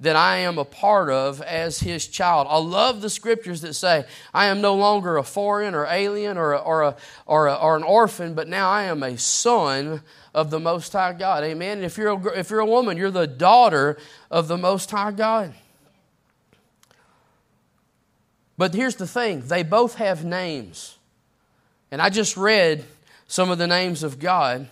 that 0.00 0.16
I 0.16 0.38
am 0.38 0.58
a 0.58 0.64
part 0.64 1.08
of 1.08 1.40
as 1.40 1.80
his 1.80 2.06
child. 2.06 2.46
I 2.50 2.58
love 2.58 3.00
the 3.00 3.08
scriptures 3.08 3.62
that 3.62 3.74
say, 3.74 4.04
I 4.34 4.46
am 4.46 4.60
no 4.60 4.74
longer 4.74 5.16
a 5.16 5.22
foreign 5.22 5.74
or 5.74 5.86
alien 5.86 6.36
or, 6.36 6.52
a, 6.52 6.58
or, 6.58 6.82
a, 6.82 6.96
or, 7.24 7.46
a, 7.46 7.54
or 7.54 7.76
an 7.76 7.82
orphan, 7.82 8.34
but 8.34 8.46
now 8.46 8.68
I 8.68 8.84
am 8.84 9.02
a 9.02 9.16
son 9.16 10.02
of 10.34 10.50
the 10.50 10.60
Most 10.60 10.92
High 10.92 11.14
God. 11.14 11.44
Amen. 11.44 11.78
And 11.78 11.86
if 11.86 11.96
you're, 11.96 12.10
a, 12.10 12.38
if 12.38 12.50
you're 12.50 12.60
a 12.60 12.66
woman, 12.66 12.98
you're 12.98 13.10
the 13.10 13.26
daughter 13.26 13.96
of 14.30 14.48
the 14.48 14.58
Most 14.58 14.90
High 14.90 15.12
God. 15.12 15.54
But 18.58 18.74
here's 18.74 18.96
the 18.96 19.06
thing 19.06 19.42
they 19.46 19.62
both 19.62 19.96
have 19.96 20.24
names. 20.24 20.98
And 21.90 22.02
I 22.02 22.10
just 22.10 22.36
read 22.36 22.84
some 23.28 23.50
of 23.50 23.56
the 23.56 23.66
names 23.66 24.02
of 24.02 24.18
God. 24.18 24.68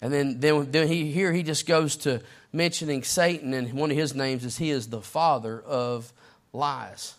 And 0.00 0.12
then, 0.12 0.40
then, 0.40 0.70
then 0.70 0.88
he, 0.88 1.10
here 1.10 1.32
he 1.32 1.42
just 1.42 1.66
goes 1.66 1.96
to 1.98 2.20
mentioning 2.52 3.02
Satan, 3.02 3.54
and 3.54 3.72
one 3.72 3.90
of 3.90 3.96
his 3.96 4.14
names 4.14 4.44
is 4.44 4.58
he 4.58 4.70
is 4.70 4.88
the 4.88 5.02
father 5.02 5.60
of 5.60 6.12
lies. 6.52 7.14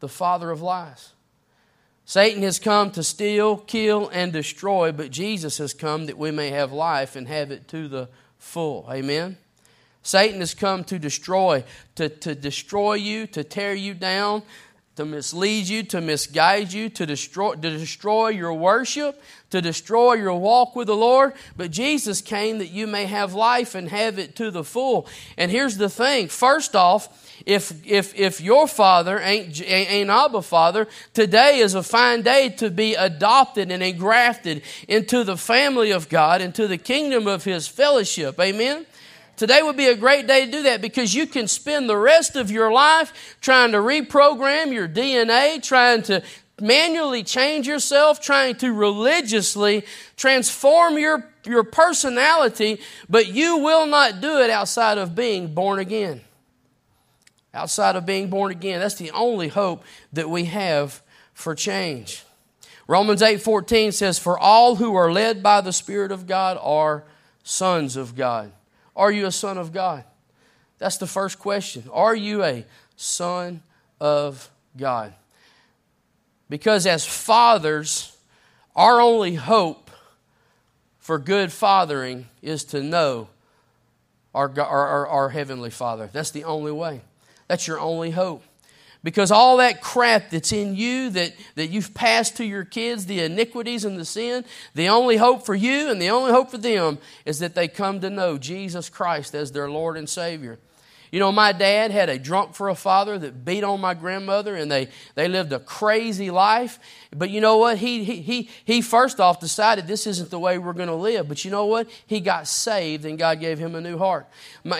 The 0.00 0.08
father 0.08 0.50
of 0.50 0.62
lies. 0.62 1.12
Satan 2.04 2.42
has 2.42 2.58
come 2.58 2.90
to 2.92 3.02
steal, 3.02 3.56
kill, 3.56 4.08
and 4.08 4.32
destroy, 4.32 4.92
but 4.92 5.10
Jesus 5.10 5.58
has 5.58 5.72
come 5.72 6.06
that 6.06 6.18
we 6.18 6.30
may 6.30 6.50
have 6.50 6.72
life 6.72 7.14
and 7.14 7.28
have 7.28 7.50
it 7.50 7.68
to 7.68 7.88
the 7.88 8.08
full. 8.38 8.86
Amen? 8.90 9.36
Satan 10.02 10.40
has 10.40 10.52
come 10.52 10.82
to 10.84 10.98
destroy, 10.98 11.62
to, 11.94 12.08
to 12.08 12.34
destroy 12.34 12.94
you, 12.94 13.26
to 13.28 13.44
tear 13.44 13.72
you 13.72 13.94
down, 13.94 14.42
to 14.96 15.04
mislead 15.04 15.68
you, 15.68 15.82
to 15.84 16.00
misguide 16.00 16.72
you, 16.72 16.88
to 16.90 17.06
destroy, 17.06 17.54
to 17.54 17.78
destroy 17.78 18.28
your 18.28 18.52
worship, 18.52 19.22
to 19.50 19.62
destroy 19.62 20.14
your 20.14 20.34
walk 20.34 20.76
with 20.76 20.86
the 20.86 20.96
Lord. 20.96 21.32
But 21.56 21.70
Jesus 21.70 22.20
came 22.20 22.58
that 22.58 22.70
you 22.70 22.86
may 22.86 23.06
have 23.06 23.32
life 23.32 23.74
and 23.74 23.88
have 23.88 24.18
it 24.18 24.36
to 24.36 24.50
the 24.50 24.64
full. 24.64 25.06
And 25.38 25.50
here's 25.50 25.78
the 25.78 25.88
thing 25.88 26.28
first 26.28 26.76
off, 26.76 27.18
if, 27.46 27.86
if, 27.86 28.14
if 28.14 28.40
your 28.40 28.68
father 28.68 29.18
ain't, 29.18 29.60
ain't 29.62 30.10
Abba 30.10 30.42
Father, 30.42 30.86
today 31.12 31.58
is 31.58 31.74
a 31.74 31.82
fine 31.82 32.22
day 32.22 32.50
to 32.50 32.70
be 32.70 32.94
adopted 32.94 33.70
and 33.70 33.82
engrafted 33.82 34.62
into 34.88 35.24
the 35.24 35.36
family 35.36 35.90
of 35.90 36.08
God, 36.08 36.40
into 36.40 36.68
the 36.68 36.78
kingdom 36.78 37.26
of 37.26 37.44
His 37.44 37.66
fellowship. 37.66 38.38
Amen? 38.38 38.86
Today 39.36 39.62
would 39.62 39.76
be 39.76 39.86
a 39.86 39.96
great 39.96 40.26
day 40.26 40.44
to 40.44 40.50
do 40.50 40.62
that 40.64 40.82
because 40.82 41.14
you 41.14 41.26
can 41.26 41.48
spend 41.48 41.88
the 41.88 41.96
rest 41.96 42.36
of 42.36 42.50
your 42.50 42.70
life 42.70 43.36
trying 43.40 43.72
to 43.72 43.78
reprogram 43.78 44.72
your 44.72 44.88
DNA, 44.88 45.62
trying 45.62 46.02
to 46.02 46.22
manually 46.60 47.22
change 47.22 47.66
yourself, 47.66 48.20
trying 48.20 48.54
to 48.56 48.72
religiously 48.72 49.84
transform 50.16 50.98
your, 50.98 51.28
your 51.44 51.64
personality, 51.64 52.80
but 53.08 53.26
you 53.26 53.58
will 53.58 53.86
not 53.86 54.20
do 54.20 54.38
it 54.38 54.50
outside 54.50 54.98
of 54.98 55.14
being 55.14 55.52
born 55.54 55.78
again. 55.78 56.20
Outside 57.54 57.96
of 57.96 58.06
being 58.06 58.30
born 58.30 58.52
again. 58.52 58.80
That's 58.80 58.94
the 58.94 59.10
only 59.10 59.48
hope 59.48 59.82
that 60.12 60.30
we 60.30 60.44
have 60.44 61.02
for 61.34 61.54
change. 61.54 62.24
Romans 62.86 63.22
8:14 63.22 63.92
says 63.92 64.18
for 64.18 64.38
all 64.38 64.76
who 64.76 64.94
are 64.94 65.12
led 65.12 65.42
by 65.42 65.60
the 65.60 65.72
spirit 65.72 66.12
of 66.12 66.26
God 66.26 66.58
are 66.60 67.04
sons 67.42 67.96
of 67.96 68.14
God. 68.14 68.52
Are 68.94 69.10
you 69.10 69.26
a 69.26 69.32
son 69.32 69.58
of 69.58 69.72
God? 69.72 70.04
That's 70.78 70.96
the 70.96 71.06
first 71.06 71.38
question. 71.38 71.84
Are 71.92 72.14
you 72.14 72.42
a 72.42 72.64
son 72.96 73.62
of 74.00 74.50
God? 74.76 75.14
Because 76.48 76.86
as 76.86 77.06
fathers, 77.06 78.16
our 78.74 79.00
only 79.00 79.34
hope 79.34 79.90
for 80.98 81.18
good 81.18 81.52
fathering 81.52 82.26
is 82.42 82.64
to 82.64 82.82
know 82.82 83.28
our, 84.34 84.52
our, 84.60 84.86
our, 84.86 85.06
our 85.06 85.28
Heavenly 85.30 85.70
Father. 85.70 86.10
That's 86.12 86.30
the 86.30 86.44
only 86.44 86.72
way. 86.72 87.02
That's 87.48 87.66
your 87.66 87.80
only 87.80 88.10
hope. 88.10 88.42
Because 89.04 89.32
all 89.32 89.56
that 89.56 89.80
crap 89.80 90.30
that's 90.30 90.52
in 90.52 90.76
you 90.76 91.10
that, 91.10 91.34
that 91.56 91.68
you've 91.68 91.92
passed 91.92 92.36
to 92.36 92.44
your 92.44 92.64
kids, 92.64 93.06
the 93.06 93.20
iniquities 93.20 93.84
and 93.84 93.98
the 93.98 94.04
sin, 94.04 94.44
the 94.74 94.88
only 94.88 95.16
hope 95.16 95.44
for 95.44 95.56
you 95.56 95.90
and 95.90 96.00
the 96.00 96.10
only 96.10 96.30
hope 96.30 96.50
for 96.50 96.58
them 96.58 96.98
is 97.24 97.40
that 97.40 97.56
they 97.56 97.66
come 97.66 98.00
to 98.00 98.10
know 98.10 98.38
Jesus 98.38 98.88
Christ 98.88 99.34
as 99.34 99.50
their 99.50 99.68
Lord 99.68 99.96
and 99.96 100.08
Savior. 100.08 100.58
You 101.12 101.18
know, 101.18 101.30
my 101.30 101.52
dad 101.52 101.90
had 101.90 102.08
a 102.08 102.18
drunk 102.18 102.54
for 102.54 102.70
a 102.70 102.74
father 102.74 103.18
that 103.18 103.44
beat 103.44 103.64
on 103.64 103.82
my 103.82 103.92
grandmother, 103.92 104.56
and 104.56 104.72
they, 104.72 104.88
they 105.14 105.28
lived 105.28 105.52
a 105.52 105.58
crazy 105.58 106.30
life. 106.30 106.78
But 107.14 107.28
you 107.28 107.42
know 107.42 107.58
what? 107.58 107.76
He, 107.76 108.02
he, 108.02 108.22
he, 108.22 108.48
he 108.64 108.80
first 108.80 109.20
off 109.20 109.38
decided 109.38 109.86
this 109.86 110.06
isn't 110.06 110.30
the 110.30 110.38
way 110.38 110.56
we're 110.56 110.72
going 110.72 110.88
to 110.88 110.94
live. 110.94 111.28
But 111.28 111.44
you 111.44 111.50
know 111.50 111.66
what? 111.66 111.86
He 112.06 112.20
got 112.20 112.48
saved, 112.48 113.04
and 113.04 113.18
God 113.18 113.40
gave 113.40 113.58
him 113.58 113.74
a 113.74 113.80
new 113.82 113.98
heart. 113.98 114.26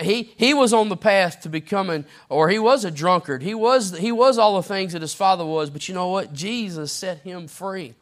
He, 0.01 0.33
he 0.35 0.55
was 0.55 0.73
on 0.73 0.89
the 0.89 0.97
path 0.97 1.41
to 1.41 1.49
becoming, 1.49 2.03
or 2.29 2.49
he 2.49 2.57
was 2.57 2.83
a 2.83 2.89
drunkard. 2.89 3.43
He 3.43 3.53
was, 3.53 3.95
he 3.99 4.11
was 4.11 4.39
all 4.39 4.55
the 4.55 4.67
things 4.67 4.93
that 4.93 5.03
his 5.03 5.13
father 5.13 5.45
was. 5.45 5.69
But 5.69 5.87
you 5.87 5.93
know 5.93 6.07
what? 6.07 6.33
Jesus 6.33 6.91
set 6.91 7.19
him 7.19 7.47
free. 7.47 7.93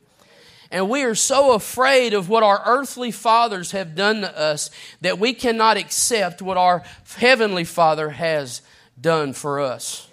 And 0.71 0.89
we 0.89 1.03
are 1.03 1.15
so 1.15 1.53
afraid 1.53 2.13
of 2.13 2.29
what 2.29 2.43
our 2.43 2.61
earthly 2.65 3.11
fathers 3.11 3.71
have 3.71 3.93
done 3.93 4.21
to 4.21 4.39
us 4.39 4.69
that 5.01 5.19
we 5.19 5.33
cannot 5.33 5.75
accept 5.75 6.41
what 6.41 6.57
our 6.57 6.83
heavenly 7.17 7.65
Father 7.65 8.09
has 8.11 8.61
done 8.99 9.33
for 9.33 9.59
us. 9.59 10.07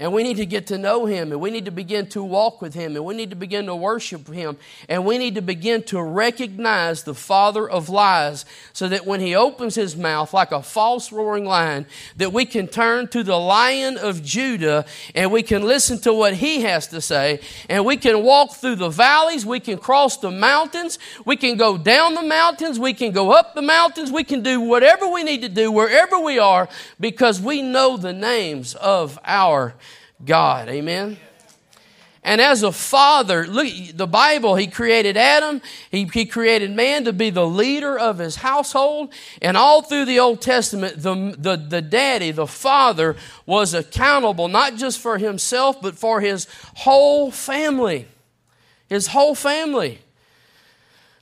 And 0.00 0.12
we 0.12 0.22
need 0.22 0.36
to 0.36 0.46
get 0.46 0.68
to 0.68 0.78
know 0.78 1.06
Him, 1.06 1.32
and 1.32 1.40
we 1.40 1.50
need 1.50 1.64
to 1.64 1.72
begin 1.72 2.06
to 2.10 2.22
walk 2.22 2.62
with 2.62 2.72
Him, 2.72 2.94
and 2.94 3.04
we 3.04 3.16
need 3.16 3.30
to 3.30 3.36
begin 3.36 3.66
to 3.66 3.74
worship 3.74 4.28
Him, 4.28 4.56
and 4.88 5.04
we 5.04 5.18
need 5.18 5.34
to 5.34 5.42
begin 5.42 5.82
to 5.84 6.00
recognize 6.00 7.02
the 7.02 7.14
Father 7.14 7.68
of 7.68 7.88
lies 7.88 8.44
so 8.72 8.86
that 8.88 9.06
when 9.06 9.18
He 9.18 9.34
opens 9.34 9.74
His 9.74 9.96
mouth 9.96 10.32
like 10.32 10.52
a 10.52 10.62
false 10.62 11.10
roaring 11.10 11.44
lion, 11.44 11.84
that 12.16 12.32
we 12.32 12.44
can 12.44 12.68
turn 12.68 13.08
to 13.08 13.24
the 13.24 13.36
Lion 13.36 13.98
of 13.98 14.22
Judah 14.22 14.84
and 15.16 15.32
we 15.32 15.42
can 15.42 15.62
listen 15.62 15.98
to 16.02 16.14
what 16.14 16.34
He 16.34 16.60
has 16.60 16.86
to 16.88 17.00
say, 17.00 17.40
and 17.68 17.84
we 17.84 17.96
can 17.96 18.22
walk 18.22 18.52
through 18.52 18.76
the 18.76 18.90
valleys, 18.90 19.44
we 19.44 19.58
can 19.58 19.78
cross 19.78 20.16
the 20.18 20.30
mountains, 20.30 21.00
we 21.24 21.34
can 21.34 21.56
go 21.56 21.76
down 21.76 22.14
the 22.14 22.22
mountains, 22.22 22.78
we 22.78 22.94
can 22.94 23.10
go 23.10 23.32
up 23.32 23.56
the 23.56 23.62
mountains, 23.62 24.12
we 24.12 24.22
can 24.22 24.44
do 24.44 24.60
whatever 24.60 25.08
we 25.08 25.24
need 25.24 25.42
to 25.42 25.48
do 25.48 25.72
wherever 25.72 26.20
we 26.20 26.38
are 26.38 26.68
because 27.00 27.40
we 27.40 27.62
know 27.62 27.96
the 27.96 28.12
names 28.12 28.76
of 28.76 29.18
our 29.24 29.74
God. 30.24 30.68
Amen. 30.68 31.18
And 32.24 32.40
as 32.40 32.62
a 32.62 32.72
father, 32.72 33.46
look, 33.46 33.66
the 33.94 34.06
Bible, 34.06 34.54
he 34.56 34.66
created 34.66 35.16
Adam, 35.16 35.62
he, 35.90 36.04
he 36.04 36.26
created 36.26 36.70
man 36.70 37.04
to 37.04 37.12
be 37.12 37.30
the 37.30 37.46
leader 37.46 37.98
of 37.98 38.18
his 38.18 38.36
household. 38.36 39.14
And 39.40 39.56
all 39.56 39.82
through 39.82 40.04
the 40.04 40.18
Old 40.18 40.42
Testament, 40.42 41.02
the, 41.02 41.34
the, 41.38 41.56
the 41.56 41.80
daddy, 41.80 42.30
the 42.32 42.46
father, 42.46 43.16
was 43.46 43.72
accountable 43.72 44.48
not 44.48 44.74
just 44.74 44.98
for 44.98 45.16
himself, 45.16 45.80
but 45.80 45.96
for 45.96 46.20
his 46.20 46.46
whole 46.76 47.30
family. 47.30 48.06
His 48.88 49.06
whole 49.06 49.34
family. 49.34 50.00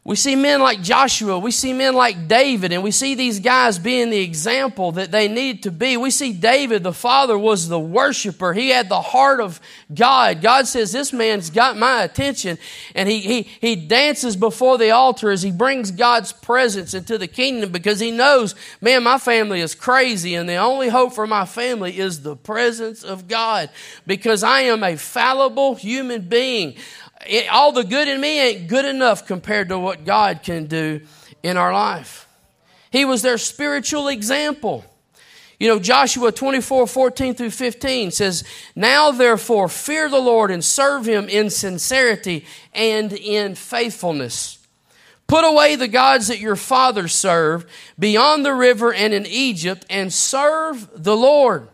We 0.07 0.15
see 0.15 0.37
men 0.37 0.61
like 0.61 0.83
Joshua, 0.83 1.37
we 1.37 1.51
see 1.51 1.73
men 1.73 1.95
like 1.95 2.29
David, 2.29 2.71
and 2.71 2.85
we 2.85 2.93
see 2.93 3.17
these 3.17 3.41
guys 3.41 3.77
being 3.77 4.09
the 4.11 4.21
example 4.21 4.93
that 4.93 5.11
they 5.11 5.27
need 5.27 5.65
to 5.65 5.73
be. 5.73 5.97
We 5.97 6.13
see 6.13 6.33
David, 6.33 6.85
the 6.85 6.93
father, 6.93 7.37
was 7.37 7.67
the 7.67 7.81
worshiper. 7.81 8.53
He 8.53 8.69
had 8.69 8.89
the 8.89 9.01
heart 9.01 9.41
of 9.41 9.61
God. 9.93 10.43
God 10.43 10.69
says, 10.69 10.93
This 10.93 11.13
man's 11.13 11.51
got 11.51 11.77
my 11.77 12.05
attention. 12.05 12.57
And 12.95 13.09
he, 13.09 13.19
he, 13.19 13.43
he 13.43 13.75
dances 13.75 14.37
before 14.37 14.79
the 14.79 14.93
altar 14.93 15.33
as 15.33 15.43
he 15.43 15.51
brings 15.51 15.91
God's 15.91 16.31
presence 16.31 16.95
into 16.95 17.19
the 17.19 17.27
kingdom 17.27 17.73
because 17.73 17.99
he 17.99 18.13
knows, 18.13 18.55
man, 18.81 19.03
my 19.03 19.19
family 19.19 19.61
is 19.61 19.75
crazy, 19.75 20.37
and 20.37 20.49
the 20.49 20.55
only 20.55 20.89
hope 20.89 21.15
for 21.15 21.27
my 21.27 21.47
family 21.47 21.99
is 21.99 22.23
the 22.23 22.37
presence 22.37 23.03
of 23.03 23.27
God 23.27 23.71
because 24.07 24.45
I 24.45 24.61
am 24.61 24.85
a 24.85 24.95
fallible 24.97 25.75
human 25.75 26.29
being 26.29 26.77
it, 27.25 27.49
all 27.51 27.73
the 27.73 27.85
good 27.85 28.09
in 28.09 28.21
me 28.21 28.41
ain't 28.41 28.69
good 28.69 28.85
enough 28.85 29.27
compared 29.27 29.69
to 29.71 29.79
what 29.79 30.05
God 30.05 30.43
can 30.43 30.67
do 30.67 31.01
in 31.43 31.57
our 31.57 31.73
life. 31.73 32.29
He 32.91 33.05
was 33.05 33.23
their 33.23 33.39
spiritual 33.39 34.09
example. 34.09 34.85
You 35.59 35.69
know, 35.69 35.79
Joshua 35.79 36.33
24, 36.33 36.87
14 36.87 37.35
through 37.35 37.51
15 37.51 38.11
says, 38.11 38.45
Now 38.75 39.11
therefore 39.11 39.69
fear 39.69 40.09
the 40.09 40.21
Lord 40.21 40.51
and 40.51 40.65
serve 40.65 41.07
him 41.07 41.29
in 41.29 41.49
sincerity 41.49 42.45
and 42.75 43.13
in 43.13 43.55
faithfulness. 43.55 44.59
Put 45.27 45.45
away 45.45 45.75
the 45.75 45.89
gods 45.89 46.29
that 46.29 46.41
your 46.41 46.57
fathers 46.57 47.15
served 47.15 47.69
beyond 47.99 48.45
the 48.45 48.55
river 48.55 48.93
and 48.93 49.13
in 49.13 49.27
Egypt 49.27 49.85
and 49.91 50.13
serve 50.13 50.89
the 50.95 51.17
Lord. 51.17 51.69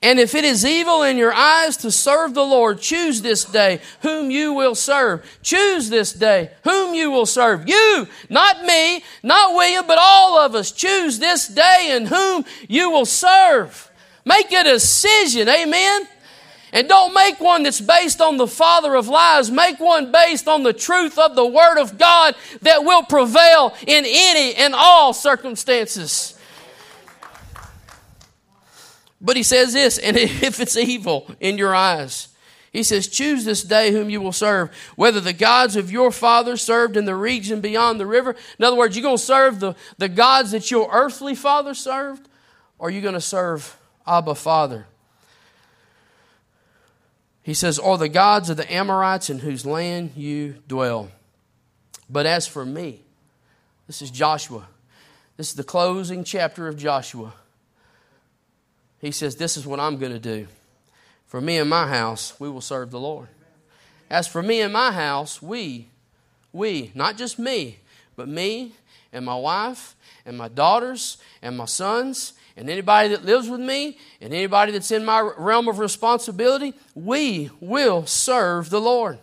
And 0.00 0.20
if 0.20 0.36
it 0.36 0.44
is 0.44 0.64
evil 0.64 1.02
in 1.02 1.16
your 1.16 1.32
eyes 1.32 1.76
to 1.78 1.90
serve 1.90 2.32
the 2.32 2.44
Lord, 2.44 2.80
choose 2.80 3.20
this 3.20 3.44
day 3.44 3.80
whom 4.02 4.30
you 4.30 4.52
will 4.52 4.76
serve. 4.76 5.24
Choose 5.42 5.90
this 5.90 6.12
day 6.12 6.52
whom 6.62 6.94
you 6.94 7.10
will 7.10 7.26
serve. 7.26 7.68
You, 7.68 8.06
not 8.30 8.64
me, 8.64 9.02
not 9.24 9.54
William, 9.54 9.84
but 9.88 9.98
all 10.00 10.38
of 10.38 10.54
us. 10.54 10.70
Choose 10.70 11.18
this 11.18 11.48
day 11.48 11.88
and 11.90 12.06
whom 12.06 12.44
you 12.68 12.90
will 12.90 13.06
serve. 13.06 13.90
Make 14.24 14.52
a 14.52 14.62
decision. 14.62 15.48
Amen. 15.48 16.06
And 16.72 16.88
don't 16.88 17.14
make 17.14 17.40
one 17.40 17.64
that's 17.64 17.80
based 17.80 18.20
on 18.20 18.36
the 18.36 18.46
father 18.46 18.94
of 18.94 19.08
lies. 19.08 19.50
Make 19.50 19.80
one 19.80 20.12
based 20.12 20.46
on 20.46 20.62
the 20.62 20.72
truth 20.72 21.18
of 21.18 21.34
the 21.34 21.46
Word 21.46 21.80
of 21.80 21.98
God 21.98 22.36
that 22.60 22.84
will 22.84 23.02
prevail 23.02 23.74
in 23.86 24.04
any 24.06 24.54
and 24.54 24.74
all 24.76 25.12
circumstances. 25.12 26.37
But 29.20 29.36
he 29.36 29.42
says 29.42 29.72
this, 29.72 29.98
and 29.98 30.16
if 30.16 30.60
it's 30.60 30.76
evil 30.76 31.30
in 31.40 31.58
your 31.58 31.74
eyes, 31.74 32.28
he 32.72 32.82
says, 32.82 33.08
Choose 33.08 33.44
this 33.44 33.62
day 33.62 33.92
whom 33.92 34.10
you 34.10 34.20
will 34.20 34.32
serve, 34.32 34.70
whether 34.96 35.20
the 35.20 35.32
gods 35.32 35.76
of 35.76 35.90
your 35.90 36.10
father 36.10 36.56
served 36.56 36.96
in 36.96 37.06
the 37.06 37.16
region 37.16 37.60
beyond 37.60 37.98
the 37.98 38.06
river. 38.06 38.36
In 38.58 38.64
other 38.64 38.76
words, 38.76 38.96
you're 38.96 39.02
going 39.02 39.16
to 39.16 39.22
serve 39.22 39.60
the, 39.60 39.74
the 39.96 40.08
gods 40.08 40.50
that 40.52 40.70
your 40.70 40.88
earthly 40.92 41.34
father 41.34 41.74
served, 41.74 42.28
or 42.78 42.90
you're 42.90 42.96
you 42.96 43.02
going 43.02 43.14
to 43.14 43.20
serve 43.20 43.76
Abba 44.06 44.34
Father? 44.34 44.86
He 47.42 47.54
says, 47.54 47.78
Or 47.78 47.96
the 47.96 48.08
gods 48.08 48.50
of 48.50 48.56
the 48.56 48.72
Amorites 48.72 49.30
in 49.30 49.38
whose 49.40 49.64
land 49.64 50.12
you 50.14 50.56
dwell. 50.68 51.10
But 52.10 52.26
as 52.26 52.46
for 52.46 52.64
me, 52.64 53.02
this 53.86 54.02
is 54.02 54.10
Joshua. 54.10 54.68
This 55.36 55.48
is 55.50 55.54
the 55.54 55.64
closing 55.64 56.24
chapter 56.24 56.68
of 56.68 56.76
Joshua. 56.76 57.32
He 59.00 59.10
says, 59.10 59.36
This 59.36 59.56
is 59.56 59.66
what 59.66 59.80
I'm 59.80 59.96
going 59.98 60.12
to 60.12 60.18
do. 60.18 60.48
For 61.26 61.40
me 61.40 61.58
and 61.58 61.68
my 61.68 61.86
house, 61.86 62.38
we 62.40 62.48
will 62.48 62.60
serve 62.60 62.90
the 62.90 63.00
Lord. 63.00 63.28
As 64.10 64.26
for 64.26 64.42
me 64.42 64.60
and 64.62 64.72
my 64.72 64.90
house, 64.90 65.42
we, 65.42 65.88
we, 66.52 66.90
not 66.94 67.16
just 67.16 67.38
me, 67.38 67.78
but 68.16 68.28
me 68.28 68.72
and 69.12 69.24
my 69.24 69.36
wife 69.36 69.94
and 70.24 70.36
my 70.36 70.48
daughters 70.48 71.18
and 71.42 71.56
my 71.56 71.66
sons 71.66 72.32
and 72.56 72.68
anybody 72.68 73.10
that 73.10 73.24
lives 73.24 73.48
with 73.48 73.60
me 73.60 73.98
and 74.20 74.32
anybody 74.32 74.72
that's 74.72 74.90
in 74.90 75.04
my 75.04 75.20
realm 75.36 75.68
of 75.68 75.78
responsibility, 75.78 76.74
we 76.94 77.50
will 77.60 78.06
serve 78.06 78.70
the 78.70 78.80
Lord. 78.80 79.18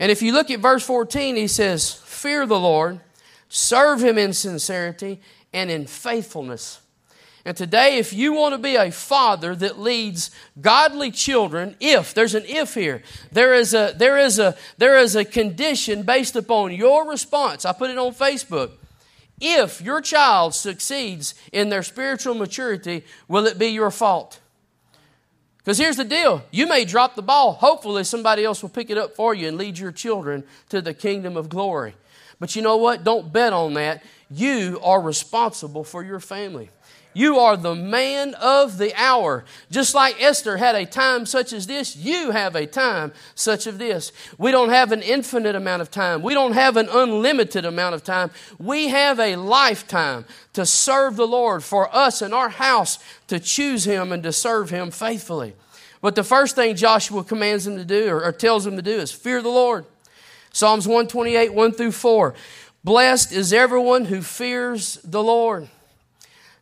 And 0.00 0.10
if 0.10 0.22
you 0.22 0.32
look 0.32 0.50
at 0.50 0.60
verse 0.60 0.84
14, 0.84 1.36
he 1.36 1.46
says, 1.46 1.92
Fear 1.92 2.46
the 2.46 2.58
Lord, 2.58 3.00
serve 3.48 4.02
him 4.02 4.18
in 4.18 4.32
sincerity 4.32 5.20
and 5.52 5.70
in 5.70 5.86
faithfulness. 5.86 6.80
And 7.46 7.56
today, 7.56 7.98
if 7.98 8.14
you 8.14 8.32
want 8.32 8.54
to 8.54 8.58
be 8.58 8.76
a 8.76 8.90
father 8.90 9.54
that 9.56 9.78
leads 9.78 10.30
godly 10.58 11.10
children, 11.10 11.76
if 11.78 12.14
there's 12.14 12.34
an 12.34 12.44
if 12.46 12.74
here, 12.74 13.02
there 13.32 13.52
is 13.52 13.74
a 13.74 13.92
there 13.96 14.16
is 14.16 14.38
a 14.38 14.56
there 14.78 14.98
is 14.98 15.14
a 15.14 15.26
condition 15.26 16.04
based 16.04 16.36
upon 16.36 16.72
your 16.72 17.06
response. 17.08 17.66
I 17.66 17.72
put 17.72 17.90
it 17.90 17.98
on 17.98 18.14
Facebook. 18.14 18.70
If 19.40 19.82
your 19.82 20.00
child 20.00 20.54
succeeds 20.54 21.34
in 21.52 21.68
their 21.68 21.82
spiritual 21.82 22.34
maturity, 22.34 23.04
will 23.28 23.46
it 23.46 23.58
be 23.58 23.66
your 23.66 23.90
fault? 23.90 24.40
Because 25.58 25.78
here's 25.78 25.96
the 25.96 26.04
deal 26.04 26.42
you 26.50 26.66
may 26.66 26.86
drop 26.86 27.14
the 27.14 27.22
ball. 27.22 27.52
Hopefully, 27.52 28.04
somebody 28.04 28.44
else 28.44 28.62
will 28.62 28.70
pick 28.70 28.88
it 28.88 28.96
up 28.96 29.16
for 29.16 29.34
you 29.34 29.48
and 29.48 29.58
lead 29.58 29.78
your 29.78 29.92
children 29.92 30.44
to 30.70 30.80
the 30.80 30.94
kingdom 30.94 31.36
of 31.36 31.50
glory. 31.50 31.94
But 32.40 32.56
you 32.56 32.62
know 32.62 32.78
what? 32.78 33.04
Don't 33.04 33.32
bet 33.32 33.52
on 33.52 33.74
that. 33.74 34.02
You 34.30 34.80
are 34.82 35.00
responsible 35.00 35.84
for 35.84 36.02
your 36.02 36.20
family. 36.20 36.70
You 37.14 37.38
are 37.38 37.56
the 37.56 37.76
man 37.76 38.34
of 38.34 38.76
the 38.76 38.92
hour. 39.00 39.44
Just 39.70 39.94
like 39.94 40.20
Esther 40.20 40.56
had 40.56 40.74
a 40.74 40.84
time 40.84 41.26
such 41.26 41.52
as 41.52 41.68
this, 41.68 41.96
you 41.96 42.32
have 42.32 42.56
a 42.56 42.66
time 42.66 43.12
such 43.36 43.68
as 43.68 43.78
this. 43.78 44.12
We 44.36 44.50
don't 44.50 44.70
have 44.70 44.90
an 44.90 45.00
infinite 45.00 45.54
amount 45.54 45.80
of 45.80 45.92
time. 45.92 46.22
We 46.22 46.34
don't 46.34 46.52
have 46.52 46.76
an 46.76 46.88
unlimited 46.90 47.64
amount 47.64 47.94
of 47.94 48.02
time. 48.02 48.32
We 48.58 48.88
have 48.88 49.20
a 49.20 49.36
lifetime 49.36 50.24
to 50.54 50.66
serve 50.66 51.16
the 51.16 51.26
Lord 51.26 51.62
for 51.62 51.94
us 51.94 52.20
and 52.20 52.34
our 52.34 52.48
house 52.48 52.98
to 53.28 53.38
choose 53.38 53.84
Him 53.84 54.10
and 54.10 54.22
to 54.24 54.32
serve 54.32 54.70
Him 54.70 54.90
faithfully. 54.90 55.54
But 56.04 56.16
the 56.16 56.24
first 56.24 56.54
thing 56.54 56.76
Joshua 56.76 57.24
commands 57.24 57.66
him 57.66 57.78
to 57.78 57.84
do 57.84 58.10
or, 58.10 58.24
or 58.24 58.32
tells 58.32 58.66
him 58.66 58.76
to 58.76 58.82
do 58.82 58.98
is 58.98 59.10
fear 59.10 59.40
the 59.40 59.48
Lord. 59.48 59.86
Psalms 60.52 60.86
128, 60.86 61.54
1 61.54 61.72
through 61.72 61.92
4. 61.92 62.34
Blessed 62.84 63.32
is 63.32 63.54
everyone 63.54 64.04
who 64.04 64.20
fears 64.20 64.98
the 65.02 65.22
Lord 65.22 65.70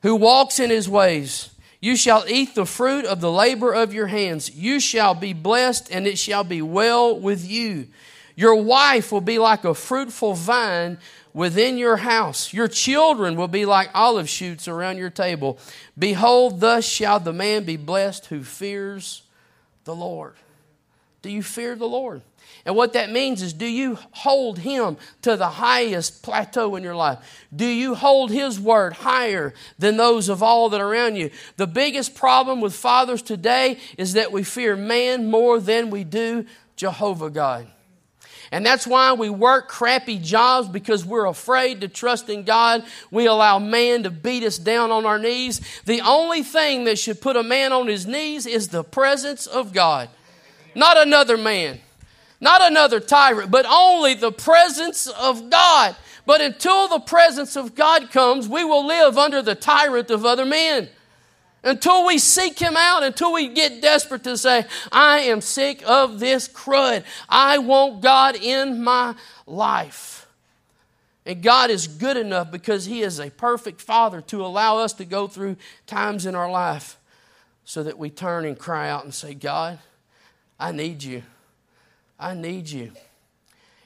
who 0.02 0.16
walks 0.16 0.58
in 0.58 0.70
his 0.70 0.88
ways. 0.88 1.50
You 1.80 1.96
shall 1.96 2.24
eat 2.28 2.54
the 2.54 2.66
fruit 2.66 3.04
of 3.04 3.20
the 3.20 3.30
labor 3.30 3.72
of 3.72 3.92
your 3.92 4.06
hands. 4.06 4.54
You 4.54 4.78
shall 4.78 5.14
be 5.14 5.32
blessed, 5.32 5.90
and 5.90 6.06
it 6.06 6.18
shall 6.18 6.44
be 6.44 6.62
well 6.62 7.18
with 7.18 7.48
you. 7.48 7.88
Your 8.36 8.54
wife 8.54 9.10
will 9.10 9.20
be 9.20 9.38
like 9.38 9.64
a 9.64 9.74
fruitful 9.74 10.34
vine 10.34 10.98
within 11.34 11.78
your 11.78 11.96
house. 11.96 12.52
Your 12.52 12.68
children 12.68 13.36
will 13.36 13.48
be 13.48 13.66
like 13.66 13.90
olive 13.94 14.28
shoots 14.28 14.68
around 14.68 14.98
your 14.98 15.10
table. 15.10 15.58
Behold, 15.98 16.60
thus 16.60 16.84
shall 16.84 17.20
the 17.20 17.32
man 17.32 17.64
be 17.64 17.76
blessed 17.76 18.26
who 18.26 18.42
fears 18.42 19.22
the 19.84 19.94
Lord. 19.94 20.34
Do 21.22 21.30
you 21.30 21.42
fear 21.42 21.74
the 21.74 21.86
Lord? 21.86 22.22
And 22.64 22.76
what 22.76 22.92
that 22.92 23.10
means 23.10 23.42
is 23.42 23.52
do 23.52 23.66
you 23.66 23.98
hold 24.10 24.58
Him 24.58 24.96
to 25.22 25.36
the 25.36 25.48
highest 25.48 26.22
plateau 26.22 26.76
in 26.76 26.82
your 26.82 26.94
life? 26.94 27.18
Do 27.54 27.66
you 27.66 27.94
hold 27.94 28.30
His 28.30 28.60
word 28.60 28.92
higher 28.92 29.54
than 29.78 29.96
those 29.96 30.28
of 30.28 30.42
all 30.42 30.68
that 30.70 30.80
are 30.80 30.92
around 30.92 31.16
you? 31.16 31.30
The 31.56 31.66
biggest 31.66 32.14
problem 32.14 32.60
with 32.60 32.74
fathers 32.74 33.22
today 33.22 33.78
is 33.96 34.14
that 34.14 34.32
we 34.32 34.42
fear 34.42 34.76
man 34.76 35.30
more 35.30 35.60
than 35.60 35.90
we 35.90 36.04
do 36.04 36.44
Jehovah 36.76 37.30
God. 37.30 37.68
And 38.52 38.66
that's 38.66 38.86
why 38.86 39.14
we 39.14 39.30
work 39.30 39.68
crappy 39.68 40.18
jobs 40.18 40.68
because 40.68 41.06
we're 41.06 41.24
afraid 41.24 41.80
to 41.80 41.88
trust 41.88 42.28
in 42.28 42.44
God. 42.44 42.84
We 43.10 43.26
allow 43.26 43.58
man 43.58 44.02
to 44.02 44.10
beat 44.10 44.44
us 44.44 44.58
down 44.58 44.90
on 44.90 45.06
our 45.06 45.18
knees. 45.18 45.62
The 45.86 46.02
only 46.02 46.42
thing 46.42 46.84
that 46.84 46.98
should 46.98 47.22
put 47.22 47.36
a 47.36 47.42
man 47.42 47.72
on 47.72 47.86
his 47.86 48.06
knees 48.06 48.44
is 48.44 48.68
the 48.68 48.84
presence 48.84 49.46
of 49.46 49.72
God, 49.72 50.10
not 50.74 50.96
another 50.98 51.36
man. 51.36 51.80
Not 52.40 52.60
another 52.60 52.98
tyrant, 52.98 53.52
but 53.52 53.66
only 53.66 54.14
the 54.14 54.32
presence 54.32 55.06
of 55.06 55.48
God. 55.48 55.94
But 56.26 56.40
until 56.40 56.88
the 56.88 56.98
presence 56.98 57.56
of 57.56 57.76
God 57.76 58.10
comes, 58.10 58.48
we 58.48 58.64
will 58.64 58.84
live 58.84 59.16
under 59.16 59.42
the 59.42 59.54
tyrant 59.54 60.10
of 60.10 60.26
other 60.26 60.44
men. 60.44 60.88
Until 61.62 62.04
we 62.04 62.18
seek 62.18 62.58
Him 62.58 62.76
out, 62.76 63.04
until 63.04 63.32
we 63.32 63.46
get 63.46 63.80
desperate 63.80 64.24
to 64.24 64.36
say, 64.36 64.64
I 64.90 65.20
am 65.20 65.40
sick 65.40 65.84
of 65.86 66.18
this 66.18 66.48
crud. 66.48 67.04
I 67.28 67.58
want 67.58 68.00
God 68.00 68.34
in 68.34 68.82
my 68.82 69.14
life. 69.46 70.26
And 71.24 71.42
God 71.42 71.70
is 71.70 71.86
good 71.86 72.16
enough 72.16 72.50
because 72.50 72.86
He 72.86 73.02
is 73.02 73.20
a 73.20 73.30
perfect 73.30 73.80
Father 73.80 74.20
to 74.22 74.44
allow 74.44 74.78
us 74.78 74.92
to 74.94 75.04
go 75.04 75.28
through 75.28 75.56
times 75.86 76.26
in 76.26 76.34
our 76.34 76.50
life 76.50 76.98
so 77.64 77.84
that 77.84 77.98
we 77.98 78.10
turn 78.10 78.44
and 78.44 78.58
cry 78.58 78.88
out 78.88 79.04
and 79.04 79.14
say, 79.14 79.34
God, 79.34 79.78
I 80.62 80.70
need 80.70 81.02
you. 81.02 81.24
I 82.20 82.34
need 82.34 82.70
you. 82.70 82.92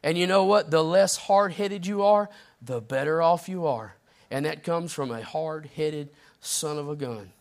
And 0.02 0.18
you 0.18 0.26
know 0.26 0.44
what? 0.44 0.70
The 0.70 0.84
less 0.84 1.16
hard 1.16 1.54
headed 1.54 1.86
you 1.86 2.02
are, 2.02 2.28
the 2.60 2.82
better 2.82 3.22
off 3.22 3.48
you 3.48 3.66
are. 3.66 3.94
And 4.30 4.44
that 4.44 4.62
comes 4.62 4.92
from 4.92 5.10
a 5.10 5.22
hard 5.22 5.70
headed 5.74 6.10
son 6.42 6.76
of 6.76 6.90
a 6.90 6.94
gun. 6.94 7.32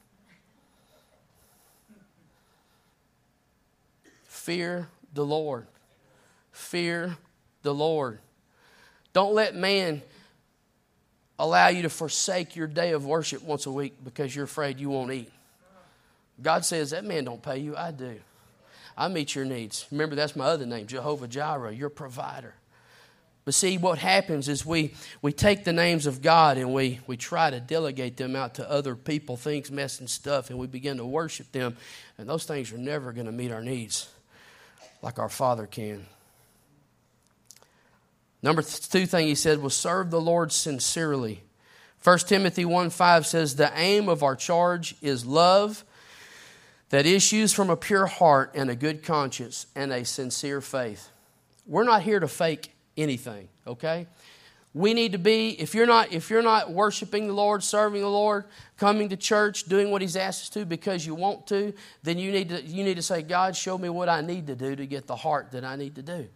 Fear 4.24 4.88
the 5.14 5.26
Lord. 5.26 5.68
Fear 6.54 7.18
the 7.62 7.74
Lord. 7.74 8.20
Don't 9.12 9.34
let 9.34 9.54
man 9.54 10.02
allow 11.38 11.68
you 11.68 11.82
to 11.82 11.90
forsake 11.90 12.56
your 12.56 12.68
day 12.68 12.94
of 12.94 13.06
worship 13.06 13.44
once 13.44 13.66
a 13.66 13.72
week 13.72 13.96
because 14.02 14.34
you're 14.34 14.46
afraid 14.46 14.80
you 14.80 14.90
won't 14.90 15.12
eat. 15.12 15.32
God 16.42 16.64
says, 16.64 16.92
That 16.92 17.04
man 17.04 17.26
don't 17.26 17.44
pay 17.44 17.58
you, 17.58 17.76
I 17.76 17.92
do. 17.92 18.18
I 18.98 19.08
meet 19.08 19.36
your 19.36 19.46
needs. 19.46 19.86
Remember, 19.92 20.16
that's 20.16 20.36
my 20.36 20.46
other 20.46 20.66
name, 20.66 20.88
Jehovah 20.88 21.28
Jireh, 21.28 21.74
your 21.74 21.90
provider. 21.90 22.54
But 23.44 23.54
see, 23.54 23.78
what 23.78 24.00
happens 24.00 24.50
is 24.50 24.66
we, 24.66 24.96
we 25.22 25.32
take 25.32 25.66
the 25.66 25.74
names 25.74 26.08
of 26.08 26.24
God 26.24 26.58
and 26.58 26.74
we, 26.74 27.00
we 27.06 27.16
try 27.16 27.52
to 27.52 27.60
delegate 27.60 28.18
them 28.18 28.36
out 28.36 28.56
to 28.56 28.70
other 28.70 28.96
people, 28.96 29.38
things, 29.38 29.70
mess, 29.70 30.00
and 30.00 30.10
stuff, 30.10 30.50
and 30.50 30.58
we 30.58 30.66
begin 30.66 30.98
to 30.98 31.06
worship 31.06 31.52
them. 31.52 31.78
And 32.18 32.28
those 32.28 32.46
things 32.46 32.74
are 32.74 32.78
never 32.78 33.12
going 33.14 33.28
to 33.28 33.32
meet 33.32 33.52
our 33.52 33.62
needs 33.62 34.10
like 35.04 35.20
our 35.20 35.30
Father 35.30 35.68
can. 35.68 36.08
Number 38.42 38.64
two 38.64 39.06
thing 39.06 39.28
he 39.28 39.36
said 39.36 39.62
was 39.62 39.76
serve 39.76 40.10
the 40.10 40.22
Lord 40.22 40.52
sincerely. 40.52 41.44
1 42.04 42.20
Timothy 42.20 42.66
1 42.66 42.90
5 42.90 43.26
says, 43.26 43.56
The 43.56 43.72
aim 43.76 44.10
of 44.10 44.24
our 44.24 44.36
charge 44.36 44.96
is 45.02 45.26
love 45.26 45.84
that 46.90 47.06
issues 47.06 47.54
from 47.54 47.70
a 47.70 47.78
pure 47.78 48.06
heart 48.06 48.52
and 48.56 48.70
a 48.70 48.76
good 48.76 49.04
conscience 49.04 49.68
and 49.76 49.92
a 49.92 50.06
sincere 50.06 50.62
faith. 50.62 51.10
We're 51.66 51.84
not 51.84 52.04
here 52.04 52.20
to 52.20 52.28
fake 52.28 52.72
anything, 52.96 53.50
okay? 53.66 54.08
We 54.76 54.94
need 54.94 55.14
to 55.14 55.18
be 55.18 55.52
if 55.52 55.74
you're 55.74 55.88
not 55.88 56.12
if 56.12 56.30
you're 56.30 56.44
not 56.44 56.70
worshiping 56.70 57.28
the 57.28 57.34
Lord, 57.34 57.64
serving 57.64 58.02
the 58.02 58.10
Lord, 58.10 58.44
coming 58.78 59.08
to 59.08 59.16
church, 59.16 59.64
doing 59.64 59.90
what 59.90 60.02
he's 60.02 60.18
asked 60.18 60.44
us 60.44 60.50
to 60.50 60.66
because 60.66 61.06
you 61.06 61.16
want 61.16 61.48
to, 61.48 61.74
then 62.04 62.20
you 62.20 62.30
need 62.30 62.50
to 62.50 62.62
you 62.62 62.84
need 62.84 62.98
to 62.98 63.02
say, 63.02 63.22
God, 63.22 63.56
show 63.56 63.78
me 63.78 63.88
what 63.88 64.10
I 64.10 64.20
need 64.20 64.48
to 64.48 64.56
do 64.56 64.76
to 64.76 64.86
get 64.86 65.08
the 65.08 65.16
heart 65.16 65.54
that 65.54 65.64
I 65.64 65.78
need 65.78 65.96
to 65.96 66.02
do. 66.02 66.28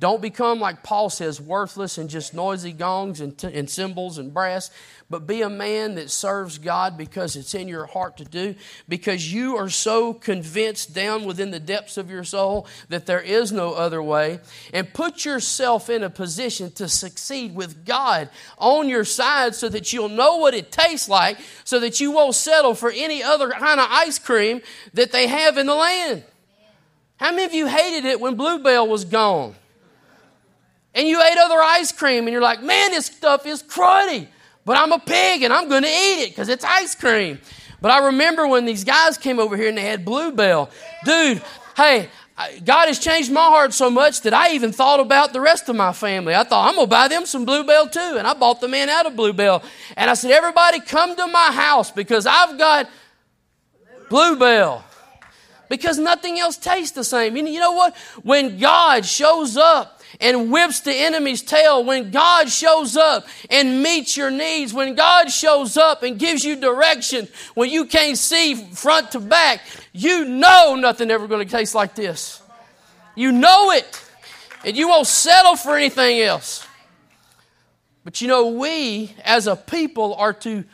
Don't 0.00 0.22
become, 0.22 0.60
like 0.60 0.84
Paul 0.84 1.10
says, 1.10 1.40
worthless 1.40 1.98
and 1.98 2.08
just 2.08 2.32
noisy 2.32 2.70
gongs 2.70 3.20
and, 3.20 3.36
t- 3.36 3.52
and 3.52 3.68
cymbals 3.68 4.16
and 4.16 4.32
brass, 4.32 4.70
but 5.10 5.26
be 5.26 5.42
a 5.42 5.50
man 5.50 5.96
that 5.96 6.08
serves 6.08 6.58
God 6.58 6.96
because 6.96 7.34
it's 7.34 7.52
in 7.52 7.66
your 7.66 7.86
heart 7.86 8.16
to 8.18 8.24
do, 8.24 8.54
because 8.88 9.32
you 9.32 9.56
are 9.56 9.68
so 9.68 10.14
convinced 10.14 10.94
down 10.94 11.24
within 11.24 11.50
the 11.50 11.58
depths 11.58 11.96
of 11.96 12.10
your 12.10 12.22
soul 12.22 12.68
that 12.90 13.06
there 13.06 13.20
is 13.20 13.50
no 13.50 13.74
other 13.74 14.00
way. 14.00 14.38
And 14.72 14.94
put 14.94 15.24
yourself 15.24 15.90
in 15.90 16.04
a 16.04 16.10
position 16.10 16.70
to 16.72 16.88
succeed 16.88 17.56
with 17.56 17.84
God 17.88 18.30
on 18.58 18.88
your 18.88 19.04
side 19.04 19.56
so 19.56 19.68
that 19.68 19.92
you'll 19.92 20.08
know 20.08 20.36
what 20.36 20.54
it 20.54 20.70
tastes 20.70 21.08
like, 21.08 21.38
so 21.64 21.80
that 21.80 21.98
you 21.98 22.12
won't 22.12 22.36
settle 22.36 22.74
for 22.74 22.92
any 22.92 23.22
other 23.22 23.50
kind 23.50 23.80
of 23.80 23.88
ice 23.90 24.20
cream 24.20 24.60
that 24.94 25.10
they 25.10 25.26
have 25.26 25.58
in 25.58 25.66
the 25.66 25.74
land. 25.74 26.22
How 27.16 27.32
many 27.32 27.44
of 27.44 27.52
you 27.52 27.66
hated 27.66 28.04
it 28.04 28.20
when 28.20 28.36
Bluebell 28.36 28.86
was 28.86 29.04
gone? 29.04 29.56
and 30.98 31.06
you 31.06 31.22
ate 31.22 31.38
other 31.38 31.60
ice 31.60 31.92
cream 31.92 32.24
and 32.24 32.32
you're 32.32 32.42
like, 32.42 32.60
man, 32.60 32.90
this 32.90 33.06
stuff 33.06 33.46
is 33.46 33.62
cruddy, 33.62 34.26
but 34.64 34.76
I'm 34.76 34.90
a 34.90 34.98
pig 34.98 35.42
and 35.42 35.52
I'm 35.52 35.68
going 35.68 35.84
to 35.84 35.88
eat 35.88 36.24
it 36.24 36.30
because 36.30 36.48
it's 36.48 36.64
ice 36.64 36.96
cream. 36.96 37.38
But 37.80 37.92
I 37.92 38.06
remember 38.06 38.48
when 38.48 38.64
these 38.64 38.82
guys 38.82 39.16
came 39.16 39.38
over 39.38 39.56
here 39.56 39.68
and 39.68 39.78
they 39.78 39.84
had 39.84 40.04
Bluebell. 40.04 40.70
Dude, 41.04 41.40
hey, 41.76 42.08
God 42.64 42.86
has 42.86 43.00
changed 43.00 43.32
my 43.32 43.46
heart 43.46 43.74
so 43.74 43.90
much 43.90 44.20
that 44.20 44.32
I 44.32 44.52
even 44.52 44.70
thought 44.72 45.00
about 45.00 45.32
the 45.32 45.40
rest 45.40 45.68
of 45.68 45.74
my 45.74 45.92
family. 45.92 46.34
I 46.36 46.44
thought, 46.44 46.68
I'm 46.68 46.76
going 46.76 46.86
to 46.86 46.90
buy 46.90 47.08
them 47.08 47.26
some 47.26 47.44
Bluebell 47.44 47.88
too. 47.88 48.14
And 48.16 48.28
I 48.28 48.34
bought 48.34 48.60
the 48.60 48.68
man 48.68 48.88
out 48.88 49.06
of 49.06 49.16
Bluebell. 49.16 49.62
And 49.96 50.08
I 50.08 50.14
said, 50.14 50.30
everybody 50.30 50.78
come 50.78 51.16
to 51.16 51.26
my 51.26 51.50
house 51.50 51.90
because 51.90 52.26
I've 52.26 52.56
got 52.56 52.88
Bluebell. 54.08 54.84
Because 55.68 55.98
nothing 55.98 56.38
else 56.38 56.56
tastes 56.56 56.92
the 56.92 57.02
same. 57.02 57.36
You 57.36 57.58
know 57.58 57.72
what? 57.72 57.96
When 58.22 58.58
God 58.58 59.04
shows 59.04 59.56
up 59.56 59.97
and 60.20 60.50
whips 60.50 60.80
the 60.80 60.94
enemy's 60.94 61.42
tail, 61.42 61.84
when 61.84 62.10
God 62.10 62.48
shows 62.48 62.96
up 62.96 63.26
and 63.50 63.82
meets 63.82 64.16
your 64.16 64.30
needs, 64.30 64.72
when 64.72 64.94
God 64.94 65.30
shows 65.30 65.76
up 65.76 66.02
and 66.02 66.18
gives 66.18 66.44
you 66.44 66.56
direction, 66.56 67.28
when 67.54 67.70
you 67.70 67.86
can't 67.86 68.18
see 68.18 68.54
front 68.54 69.12
to 69.12 69.20
back, 69.20 69.60
you 69.92 70.24
know 70.24 70.76
nothing 70.76 71.10
ever 71.10 71.26
going 71.26 71.46
to 71.46 71.50
taste 71.50 71.74
like 71.74 71.94
this. 71.94 72.42
You 73.14 73.32
know 73.32 73.72
it. 73.72 74.04
And 74.64 74.76
you 74.76 74.88
won't 74.88 75.06
settle 75.06 75.56
for 75.56 75.76
anything 75.76 76.20
else. 76.20 76.66
But 78.04 78.20
you 78.20 78.28
know, 78.28 78.48
we 78.48 79.14
as 79.24 79.46
a 79.46 79.54
people 79.54 80.14
are 80.14 80.32
to 80.32 80.64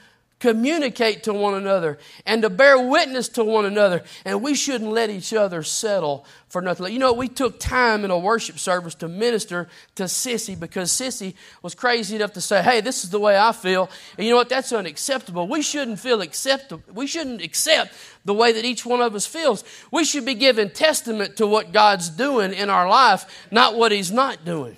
communicate 0.45 1.23
to 1.23 1.33
one 1.33 1.55
another 1.55 1.99
and 2.27 2.43
to 2.43 2.51
bear 2.51 2.79
witness 2.79 3.31
to 3.31 3.43
one 3.43 3.65
another. 3.65 4.05
And 4.27 4.43
we 4.43 4.55
shouldn't 4.55 4.91
let 4.91 5.09
each 5.09 5.33
other 5.33 5.63
settle 5.63 6.27
for 6.49 6.61
nothing. 6.61 6.93
You 6.93 6.99
know, 6.99 7.15
we 7.15 7.29
took 7.29 7.59
time 7.59 8.05
in 8.05 8.11
a 8.11 8.19
worship 8.19 8.59
service 8.59 8.95
to 8.97 9.09
minister 9.09 9.69
to 9.95 10.03
Sissy 10.03 10.61
because 10.61 10.91
Sissy 10.93 11.33
was 11.63 11.75
crazy 11.75 12.17
enough 12.17 12.35
to 12.35 12.43
say, 12.43 12.63
hey, 12.63 12.83
this 12.83 13.05
is 13.05 13.09
the 13.09 13.19
way 13.19 13.39
I 13.39 13.53
feel. 13.53 13.89
And 14.19 14.27
you 14.27 14.33
know 14.33 14.37
what? 14.37 14.51
That's 14.51 14.71
unacceptable. 14.71 15.49
We 15.49 15.63
shouldn't 15.63 15.99
feel 15.99 16.21
acceptable. 16.21 16.85
We 16.93 17.07
shouldn't 17.07 17.41
accept 17.41 17.95
the 18.27 18.35
way 18.35 18.53
that 18.53 18.67
each 18.67 18.85
one 18.85 19.01
of 19.01 19.15
us 19.15 19.25
feels. 19.25 19.65
We 19.91 20.05
should 20.05 20.27
be 20.27 20.35
giving 20.35 20.69
testament 20.69 21.39
to 21.39 21.47
what 21.47 21.73
God's 21.73 22.11
doing 22.11 22.53
in 22.53 22.69
our 22.69 22.87
life, 22.87 23.49
not 23.51 23.77
what 23.77 23.93
He's 23.93 24.13
not 24.13 24.45
doing. 24.45 24.77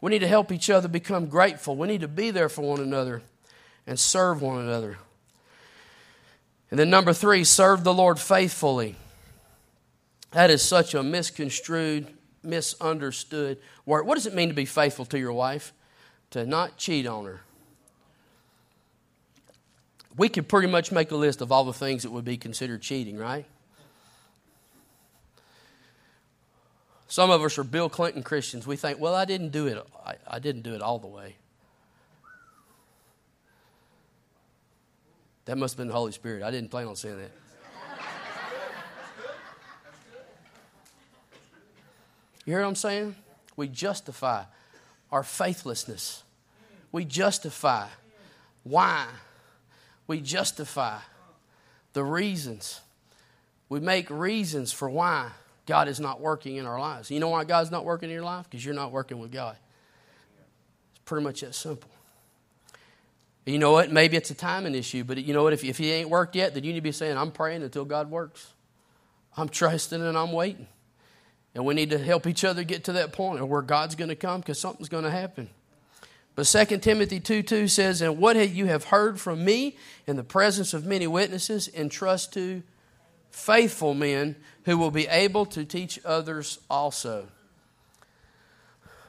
We 0.00 0.12
need 0.12 0.20
to 0.20 0.28
help 0.28 0.52
each 0.52 0.70
other 0.70 0.86
become 0.86 1.26
grateful. 1.26 1.74
We 1.74 1.88
need 1.88 2.02
to 2.02 2.08
be 2.08 2.30
there 2.30 2.48
for 2.48 2.62
one 2.62 2.78
another 2.80 3.22
and 3.86 3.98
serve 3.98 4.42
one 4.42 4.60
another. 4.60 4.98
And 6.70 6.78
then, 6.78 6.90
number 6.90 7.12
three, 7.12 7.44
serve 7.44 7.84
the 7.84 7.92
Lord 7.92 8.18
faithfully. 8.18 8.96
That 10.30 10.50
is 10.50 10.62
such 10.62 10.94
a 10.94 11.02
misconstrued, 11.02 12.06
misunderstood 12.42 13.58
word. 13.84 14.06
What 14.06 14.14
does 14.14 14.26
it 14.26 14.34
mean 14.34 14.48
to 14.48 14.54
be 14.54 14.64
faithful 14.64 15.04
to 15.06 15.18
your 15.18 15.32
wife? 15.32 15.72
To 16.30 16.46
not 16.46 16.78
cheat 16.78 17.06
on 17.06 17.26
her. 17.26 17.42
We 20.16 20.28
could 20.28 20.48
pretty 20.48 20.68
much 20.68 20.92
make 20.92 21.10
a 21.10 21.16
list 21.16 21.42
of 21.42 21.52
all 21.52 21.64
the 21.64 21.72
things 21.72 22.02
that 22.04 22.10
would 22.10 22.24
be 22.24 22.38
considered 22.38 22.80
cheating, 22.80 23.18
right? 23.18 23.44
Some 27.08 27.30
of 27.30 27.42
us 27.42 27.58
are 27.58 27.64
Bill 27.64 27.90
Clinton 27.90 28.22
Christians. 28.22 28.66
We 28.66 28.76
think, 28.76 28.98
well, 28.98 29.14
I 29.14 29.26
didn't 29.26 29.50
do 29.50 29.66
it. 29.66 29.86
I, 30.06 30.14
I 30.26 30.38
didn't 30.38 30.62
do 30.62 30.74
it 30.74 30.80
all 30.80 30.98
the 30.98 31.06
way. 31.06 31.36
That 35.44 35.58
must 35.58 35.74
have 35.74 35.78
been 35.78 35.88
the 35.88 35.94
Holy 35.94 36.12
Spirit. 36.12 36.42
I 36.42 36.50
didn't 36.50 36.70
plan 36.70 36.86
on 36.86 36.96
saying 36.96 37.18
that. 37.18 37.30
You 42.44 42.54
hear 42.54 42.62
what 42.62 42.68
I'm 42.68 42.74
saying? 42.74 43.14
We 43.56 43.68
justify 43.68 44.44
our 45.10 45.22
faithlessness. 45.22 46.24
We 46.90 47.04
justify 47.04 47.86
why. 48.64 49.06
We 50.06 50.20
justify 50.20 50.98
the 51.92 52.02
reasons. 52.02 52.80
We 53.68 53.78
make 53.80 54.10
reasons 54.10 54.72
for 54.72 54.90
why 54.90 55.30
God 55.66 55.86
is 55.86 56.00
not 56.00 56.20
working 56.20 56.56
in 56.56 56.66
our 56.66 56.80
lives. 56.80 57.10
You 57.10 57.20
know 57.20 57.28
why 57.28 57.44
God's 57.44 57.70
not 57.70 57.84
working 57.84 58.10
in 58.10 58.14
your 58.14 58.24
life? 58.24 58.46
Because 58.50 58.64
you're 58.64 58.74
not 58.74 58.90
working 58.90 59.20
with 59.20 59.30
God. 59.30 59.56
It's 60.90 61.00
pretty 61.04 61.22
much 61.22 61.42
that 61.42 61.54
simple. 61.54 61.91
You 63.44 63.58
know 63.58 63.72
what? 63.72 63.90
Maybe 63.90 64.16
it's 64.16 64.30
a 64.30 64.34
timing 64.34 64.74
issue, 64.74 65.02
but 65.02 65.18
you 65.18 65.34
know 65.34 65.42
what? 65.42 65.52
If, 65.52 65.64
if 65.64 65.78
he 65.78 65.90
ain't 65.90 66.08
worked 66.08 66.36
yet, 66.36 66.54
then 66.54 66.62
you 66.62 66.72
need 66.72 66.78
to 66.78 66.82
be 66.82 66.92
saying, 66.92 67.16
I'm 67.16 67.32
praying 67.32 67.62
until 67.62 67.84
God 67.84 68.10
works. 68.10 68.52
I'm 69.36 69.48
trusting 69.48 70.00
and 70.00 70.16
I'm 70.16 70.32
waiting. 70.32 70.68
And 71.54 71.64
we 71.64 71.74
need 71.74 71.90
to 71.90 71.98
help 71.98 72.26
each 72.26 72.44
other 72.44 72.62
get 72.64 72.84
to 72.84 72.92
that 72.92 73.12
point 73.12 73.46
where 73.46 73.62
God's 73.62 73.94
going 73.94 74.08
to 74.08 74.16
come 74.16 74.40
because 74.40 74.60
something's 74.60 74.88
going 74.88 75.04
to 75.04 75.10
happen. 75.10 75.50
But 76.34 76.44
2 76.44 76.78
Timothy 76.78 77.20
2 77.20 77.42
2 77.42 77.68
says, 77.68 78.00
And 78.00 78.18
what 78.18 78.36
you 78.50 78.66
have 78.66 78.84
heard 78.84 79.20
from 79.20 79.44
me 79.44 79.76
in 80.06 80.16
the 80.16 80.24
presence 80.24 80.72
of 80.72 80.86
many 80.86 81.06
witnesses, 81.06 81.68
entrust 81.68 82.32
to 82.34 82.62
faithful 83.30 83.92
men 83.92 84.36
who 84.64 84.78
will 84.78 84.90
be 84.90 85.06
able 85.08 85.44
to 85.46 85.64
teach 85.64 85.98
others 86.04 86.58
also. 86.70 87.26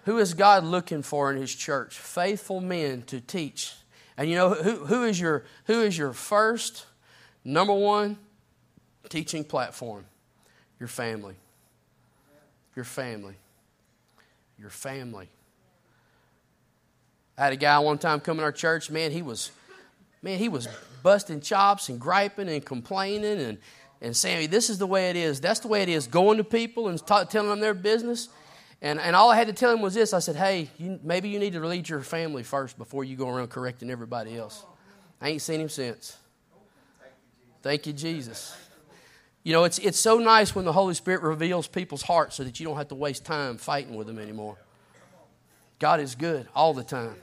Who 0.05 0.17
is 0.17 0.33
God 0.33 0.65
looking 0.65 1.01
for 1.01 1.31
in 1.31 1.39
His 1.39 1.55
church? 1.55 1.97
Faithful 1.97 2.59
men 2.59 3.03
to 3.03 3.21
teach 3.21 3.73
and 4.17 4.29
you 4.29 4.35
know 4.35 4.53
who, 4.53 4.85
who 4.85 5.03
is 5.03 5.19
your 5.19 5.45
who 5.65 5.81
is 5.81 5.97
your 5.97 6.13
first 6.13 6.85
number 7.43 7.73
one 7.73 8.17
teaching 9.09 9.43
platform? 9.43 10.05
Your 10.79 10.87
family. 10.87 11.35
Your 12.75 12.85
family. 12.85 13.35
Your 14.59 14.69
family. 14.69 15.29
I 17.37 17.45
had 17.45 17.53
a 17.53 17.57
guy 17.57 17.79
one 17.79 17.97
time 17.97 18.19
come 18.19 18.37
in 18.37 18.43
our 18.43 18.51
church, 18.51 18.89
man, 18.89 19.11
he 19.11 19.21
was 19.21 19.51
man, 20.21 20.37
he 20.37 20.49
was 20.49 20.67
busting 21.01 21.41
chops 21.41 21.89
and 21.89 21.99
griping 21.99 22.49
and 22.49 22.63
complaining 22.63 23.39
and 23.39 23.57
and 24.03 24.15
saying, 24.15 24.49
this 24.49 24.69
is 24.69 24.77
the 24.77 24.85
way 24.85 25.09
it 25.09 25.15
is. 25.15 25.39
That's 25.39 25.61
the 25.61 25.69
way 25.69 25.81
it 25.81 25.87
is. 25.87 26.07
Going 26.07 26.37
to 26.37 26.43
people 26.43 26.89
and 26.89 26.99
t- 26.99 27.23
telling 27.29 27.49
them 27.49 27.61
their 27.61 27.73
business. 27.73 28.27
And, 28.83 28.99
and 28.99 29.15
all 29.15 29.31
I 29.31 29.37
had 29.37 29.47
to 29.47 29.53
tell 29.53 29.71
him 29.73 29.81
was 29.81 29.93
this 29.93 30.13
I 30.13 30.19
said, 30.19 30.35
hey, 30.35 30.69
you, 30.77 30.99
maybe 31.01 31.29
you 31.29 31.39
need 31.39 31.53
to 31.53 31.65
lead 31.65 31.87
your 31.87 32.01
family 32.01 32.43
first 32.43 32.77
before 32.77 33.05
you 33.05 33.15
go 33.15 33.29
around 33.29 33.47
correcting 33.47 33.89
everybody 33.89 34.37
else. 34.37 34.65
I 35.21 35.29
ain't 35.29 35.41
seen 35.41 35.61
him 35.61 35.69
since. 35.69 36.17
Thank 37.61 37.87
you, 37.87 37.93
Jesus. 37.93 38.55
You 39.41 39.53
know, 39.53 39.63
it's, 39.63 39.79
it's 39.79 39.99
so 39.99 40.17
nice 40.17 40.53
when 40.53 40.65
the 40.65 40.73
Holy 40.73 40.93
Spirit 40.93 41.21
reveals 41.21 41.65
people's 41.65 42.01
hearts 42.01 42.35
so 42.35 42.43
that 42.43 42.59
you 42.59 42.65
don't 42.65 42.75
have 42.75 42.89
to 42.89 42.95
waste 42.95 43.23
time 43.23 43.57
fighting 43.57 43.95
with 43.95 44.05
them 44.05 44.19
anymore. 44.19 44.57
God 45.79 46.01
is 46.01 46.15
good 46.15 46.47
all 46.53 46.73
the 46.73 46.83
time. 46.83 47.15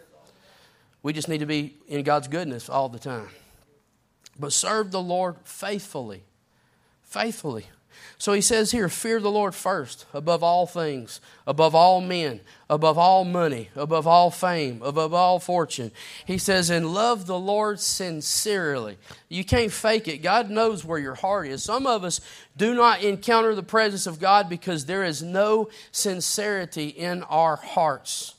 We 1.02 1.12
just 1.12 1.28
need 1.28 1.38
to 1.38 1.46
be 1.46 1.76
in 1.88 2.04
God's 2.04 2.28
goodness 2.28 2.70
all 2.70 2.88
the 2.88 2.98
time. 2.98 3.28
But 4.38 4.54
serve 4.54 4.92
the 4.92 5.02
Lord 5.02 5.36
faithfully. 5.44 6.24
Faithfully. 7.02 7.66
So 8.18 8.32
he 8.32 8.40
says 8.40 8.70
here, 8.70 8.88
fear 8.88 9.18
the 9.20 9.30
Lord 9.30 9.54
first, 9.54 10.04
above 10.12 10.42
all 10.42 10.66
things, 10.66 11.20
above 11.46 11.74
all 11.74 12.00
men, 12.00 12.40
above 12.68 12.98
all 12.98 13.24
money, 13.24 13.70
above 13.74 14.06
all 14.06 14.30
fame, 14.30 14.82
above 14.82 15.14
all 15.14 15.38
fortune. 15.38 15.90
He 16.26 16.36
says, 16.36 16.68
and 16.70 16.92
love 16.92 17.26
the 17.26 17.38
Lord 17.38 17.80
sincerely. 17.80 18.98
You 19.28 19.44
can't 19.44 19.72
fake 19.72 20.06
it. 20.06 20.18
God 20.18 20.50
knows 20.50 20.84
where 20.84 20.98
your 20.98 21.14
heart 21.14 21.48
is. 21.48 21.62
Some 21.62 21.86
of 21.86 22.04
us 22.04 22.20
do 22.56 22.74
not 22.74 23.02
encounter 23.02 23.54
the 23.54 23.62
presence 23.62 24.06
of 24.06 24.20
God 24.20 24.48
because 24.48 24.84
there 24.84 25.04
is 25.04 25.22
no 25.22 25.70
sincerity 25.90 26.88
in 26.88 27.22
our 27.22 27.56
hearts. 27.56 28.34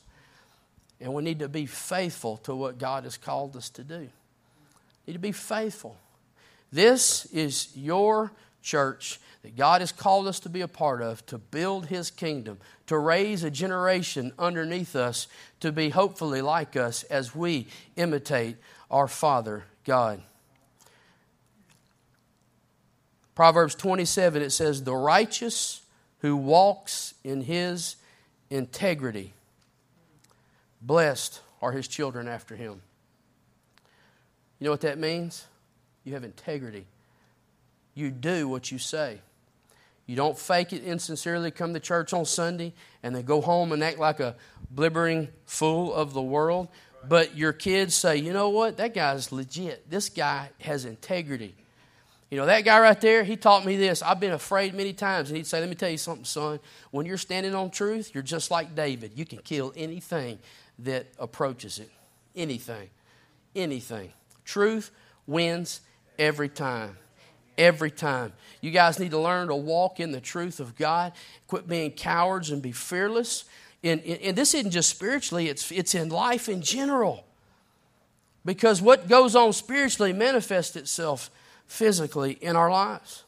And 0.99 1.13
we 1.15 1.23
need 1.23 1.39
to 1.39 1.49
be 1.49 1.65
faithful 1.65 2.37
to 2.37 2.53
what 2.53 2.77
God 2.77 3.05
has 3.05 3.17
called 3.17 3.55
us 3.55 3.69
to 3.71 3.83
do. 3.83 4.07
need 5.07 5.13
to 5.13 5.19
be 5.19 5.31
faithful. 5.31 5.97
This 6.71 7.25
is 7.33 7.69
your 7.75 8.31
church 8.61 9.19
that 9.43 9.55
God 9.55 9.81
has 9.81 9.91
called 9.91 10.27
us 10.27 10.39
to 10.41 10.49
be 10.49 10.61
a 10.61 10.67
part 10.67 11.01
of, 11.01 11.25
to 11.27 11.37
build 11.37 11.87
His 11.87 12.11
kingdom, 12.11 12.59
to 12.87 12.97
raise 12.97 13.43
a 13.43 13.51
generation 13.51 14.33
underneath 14.37 14.95
us 14.95 15.27
to 15.61 15.71
be 15.71 15.89
hopefully 15.89 16.41
like 16.41 16.75
us 16.75 17.03
as 17.03 17.35
we 17.35 17.67
imitate 17.95 18.57
our 18.89 19.07
Father 19.07 19.63
God. 19.85 20.21
Proverbs 23.33 23.75
27, 23.75 24.41
it 24.41 24.51
says, 24.51 24.83
The 24.83 24.93
righteous 24.93 25.81
who 26.19 26.35
walks 26.35 27.13
in 27.23 27.41
his 27.41 27.95
integrity, 28.49 29.33
blessed 30.81 31.41
are 31.61 31.71
his 31.71 31.87
children 31.87 32.27
after 32.27 32.55
him. 32.55 32.81
You 34.59 34.65
know 34.65 34.71
what 34.71 34.81
that 34.81 34.99
means? 34.99 35.47
You 36.03 36.13
have 36.13 36.23
integrity. 36.23 36.85
You 37.93 38.11
do 38.11 38.47
what 38.47 38.71
you 38.71 38.77
say. 38.77 39.19
You 40.05 40.15
don't 40.15 40.37
fake 40.37 40.73
it 40.73 40.83
insincerely, 40.83 41.51
come 41.51 41.73
to 41.73 41.79
church 41.79 42.13
on 42.13 42.25
Sunday 42.25 42.73
and 43.03 43.15
then 43.15 43.23
go 43.23 43.41
home 43.41 43.71
and 43.71 43.83
act 43.83 43.99
like 43.99 44.19
a 44.19 44.35
blibbering 44.73 45.29
fool 45.45 45.93
of 45.93 46.13
the 46.13 46.21
world. 46.21 46.67
But 47.07 47.37
your 47.37 47.53
kids 47.53 47.95
say, 47.95 48.17
you 48.17 48.33
know 48.33 48.49
what? 48.49 48.77
That 48.77 48.93
guy's 48.93 49.31
legit. 49.31 49.89
This 49.89 50.09
guy 50.09 50.49
has 50.59 50.85
integrity. 50.85 51.55
You 52.29 52.37
know, 52.37 52.45
that 52.45 52.63
guy 52.63 52.79
right 52.79 52.99
there, 52.99 53.23
he 53.23 53.35
taught 53.35 53.65
me 53.65 53.75
this. 53.75 54.01
I've 54.01 54.19
been 54.19 54.31
afraid 54.31 54.73
many 54.73 54.93
times. 54.93 55.29
And 55.29 55.37
he'd 55.37 55.47
say, 55.47 55.59
Let 55.59 55.67
me 55.67 55.75
tell 55.75 55.89
you 55.89 55.97
something, 55.97 56.23
son. 56.23 56.61
When 56.89 57.05
you're 57.05 57.17
standing 57.17 57.53
on 57.53 57.71
truth, 57.71 58.11
you're 58.13 58.23
just 58.23 58.49
like 58.49 58.73
David. 58.73 59.11
You 59.15 59.25
can 59.25 59.39
kill 59.39 59.73
anything 59.75 60.39
that 60.79 61.07
approaches 61.19 61.77
it. 61.77 61.91
Anything. 62.33 62.89
Anything. 63.53 64.13
Truth 64.45 64.91
wins 65.27 65.81
every 66.17 66.47
time 66.47 66.97
every 67.57 67.91
time. 67.91 68.33
You 68.61 68.71
guys 68.71 68.99
need 68.99 69.11
to 69.11 69.19
learn 69.19 69.47
to 69.47 69.55
walk 69.55 69.99
in 69.99 70.11
the 70.11 70.21
truth 70.21 70.59
of 70.59 70.75
God. 70.75 71.13
Quit 71.47 71.67
being 71.67 71.91
cowards 71.91 72.49
and 72.49 72.61
be 72.61 72.71
fearless. 72.71 73.45
And, 73.83 74.01
and 74.03 74.37
this 74.37 74.53
isn't 74.53 74.71
just 74.71 74.89
spiritually, 74.89 75.47
it's, 75.49 75.71
it's 75.71 75.95
in 75.95 76.09
life 76.09 76.47
in 76.47 76.61
general. 76.61 77.25
Because 78.45 78.81
what 78.81 79.07
goes 79.07 79.35
on 79.35 79.53
spiritually 79.53 80.13
manifests 80.13 80.75
itself 80.75 81.29
physically 81.67 82.33
in 82.41 82.55
our 82.55 82.69
lives. 82.69 83.23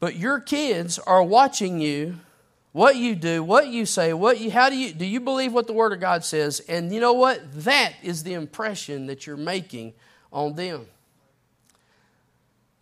But 0.00 0.16
your 0.16 0.40
kids 0.40 0.98
are 0.98 1.22
watching 1.22 1.80
you, 1.80 2.18
what 2.72 2.96
you 2.96 3.14
do, 3.14 3.44
what 3.44 3.68
you 3.68 3.86
say, 3.86 4.12
what 4.12 4.40
you 4.40 4.50
how 4.50 4.70
do 4.70 4.76
you 4.76 4.92
do 4.92 5.04
you 5.04 5.20
believe 5.20 5.52
what 5.52 5.66
the 5.66 5.72
word 5.74 5.92
of 5.92 6.00
God 6.00 6.24
says? 6.24 6.60
And 6.60 6.92
you 6.92 7.00
know 7.00 7.12
what? 7.12 7.40
That 7.64 7.92
is 8.02 8.24
the 8.24 8.32
impression 8.32 9.06
that 9.06 9.26
you're 9.26 9.36
making 9.36 9.92
on 10.32 10.54
them. 10.54 10.86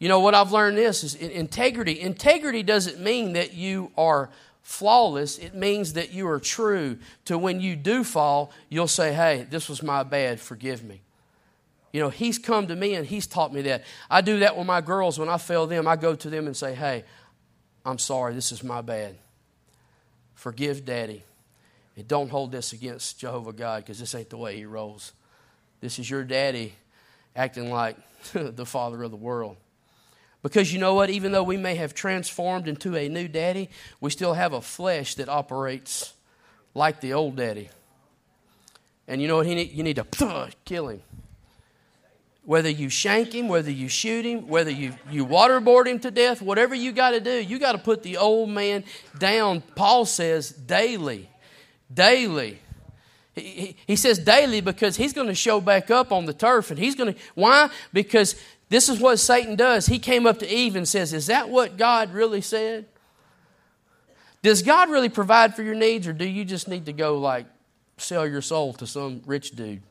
You 0.00 0.08
know 0.08 0.20
what 0.20 0.34
I've 0.34 0.50
learned 0.50 0.78
this 0.78 1.04
is 1.04 1.14
integrity. 1.14 2.00
Integrity 2.00 2.62
doesn't 2.62 2.98
mean 2.98 3.34
that 3.34 3.52
you 3.52 3.92
are 3.98 4.30
flawless. 4.62 5.36
It 5.38 5.54
means 5.54 5.92
that 5.92 6.10
you 6.10 6.26
are 6.28 6.40
true 6.40 6.98
to 7.26 7.36
when 7.36 7.60
you 7.60 7.76
do 7.76 8.02
fall, 8.02 8.50
you'll 8.70 8.88
say, 8.88 9.12
"Hey, 9.12 9.46
this 9.48 9.68
was 9.68 9.82
my 9.82 10.02
bad. 10.02 10.40
Forgive 10.40 10.82
me." 10.82 11.02
You 11.92 12.00
know, 12.00 12.08
he's 12.08 12.38
come 12.38 12.66
to 12.68 12.76
me 12.76 12.94
and 12.94 13.06
he's 13.06 13.26
taught 13.26 13.52
me 13.52 13.62
that. 13.62 13.84
I 14.08 14.22
do 14.22 14.38
that 14.38 14.56
with 14.56 14.66
my 14.66 14.80
girls 14.80 15.18
when 15.18 15.28
I 15.28 15.36
fail 15.36 15.66
them. 15.66 15.86
I 15.86 15.96
go 15.96 16.14
to 16.14 16.30
them 16.30 16.46
and 16.46 16.56
say, 16.56 16.74
"Hey, 16.74 17.04
I'm 17.84 17.98
sorry. 17.98 18.32
This 18.32 18.52
is 18.52 18.64
my 18.64 18.80
bad. 18.80 19.16
Forgive 20.34 20.86
daddy. 20.86 21.24
And 21.96 22.08
don't 22.08 22.30
hold 22.30 22.52
this 22.52 22.72
against 22.72 23.18
Jehovah 23.18 23.52
God 23.52 23.82
because 23.82 23.98
this 23.98 24.14
ain't 24.14 24.30
the 24.30 24.38
way 24.38 24.56
he 24.56 24.64
rolls. 24.64 25.12
This 25.82 25.98
is 25.98 26.08
your 26.08 26.24
daddy 26.24 26.74
acting 27.36 27.70
like 27.70 27.96
the 28.32 28.64
father 28.64 29.02
of 29.02 29.10
the 29.10 29.18
world. 29.18 29.58
Because 30.42 30.72
you 30.72 30.79
know 30.79 30.94
what? 30.94 31.11
Even 31.11 31.33
though 31.33 31.42
we 31.42 31.57
may 31.57 31.74
have 31.74 31.94
transformed 31.94 32.66
into 32.66 32.96
a 32.96 33.09
new 33.09 33.29
daddy, 33.29 33.68
we 34.00 34.11
still 34.11 34.35
have 34.35 34.53
a 34.53 34.62
flesh 34.62 35.14
that 35.16 35.29
operates 35.29 36.14
like 36.74 37.00
the 37.00 37.12
old 37.12 37.37
daddy. 37.37 37.68
And 39.07 39.20
you 39.20 39.29
know 39.29 39.37
what? 39.37 39.46
He 39.46 39.55
need, 39.55 39.72
you 39.72 39.83
need 39.83 39.96
to 39.96 40.05
kill 40.64 40.88
him. 40.88 41.03
Whether 42.44 42.70
you 42.70 42.88
shank 42.88 43.35
him, 43.35 43.48
whether 43.48 43.70
you 43.70 43.88
shoot 43.88 44.24
him, 44.24 44.48
whether 44.48 44.70
you, 44.70 44.94
you 45.11 45.26
waterboard 45.26 45.87
him 45.87 45.98
to 46.00 46.11
death, 46.11 46.40
whatever 46.40 46.74
you 46.74 46.92
got 46.92 47.11
to 47.11 47.20
do, 47.20 47.31
you 47.31 47.59
got 47.59 47.72
to 47.72 47.79
put 47.79 48.03
the 48.03 48.16
old 48.16 48.48
man 48.48 48.85
down. 49.18 49.61
Paul 49.74 50.07
says 50.07 50.50
daily. 50.50 51.29
Daily. 51.92 52.59
He, 53.35 53.42
he, 53.42 53.76
he 53.87 53.96
says 53.96 54.18
daily 54.18 54.62
because 54.62 54.96
he's 54.96 55.12
going 55.12 55.29
to 55.29 55.35
show 55.35 55.61
back 55.61 55.90
up 55.90 56.12
on 56.12 56.24
the 56.24 56.33
turf. 56.33 56.70
And 56.70 56.79
he's 56.79 56.94
going 56.94 57.14
to, 57.14 57.20
why? 57.35 57.68
Because 57.92 58.40
this 58.70 58.88
is 58.88 59.00
what 59.00 59.18
Satan 59.18 59.56
does. 59.56 59.87
He 59.87 59.98
came 59.98 60.26
up 60.26 60.38
to 60.38 60.48
Eve 60.48 60.76
and 60.76 60.88
says, 60.88 61.12
Is 61.12 61.26
that 61.26 61.50
what 61.50 61.76
God 61.76 62.14
really 62.14 62.40
said? 62.40 62.87
Does 64.42 64.62
God 64.62 64.88
really 64.88 65.09
provide 65.09 65.54
for 65.54 65.62
your 65.62 65.74
needs, 65.74 66.06
or 66.06 66.12
do 66.12 66.24
you 66.24 66.44
just 66.44 66.68
need 66.68 66.87
to 66.87 66.92
go 66.92 67.18
like 67.18 67.46
sell 67.98 68.26
your 68.26 68.40
soul 68.40 68.72
to 68.74 68.87
some 68.87 69.22
rich 69.26 69.50
dude? 69.50 69.83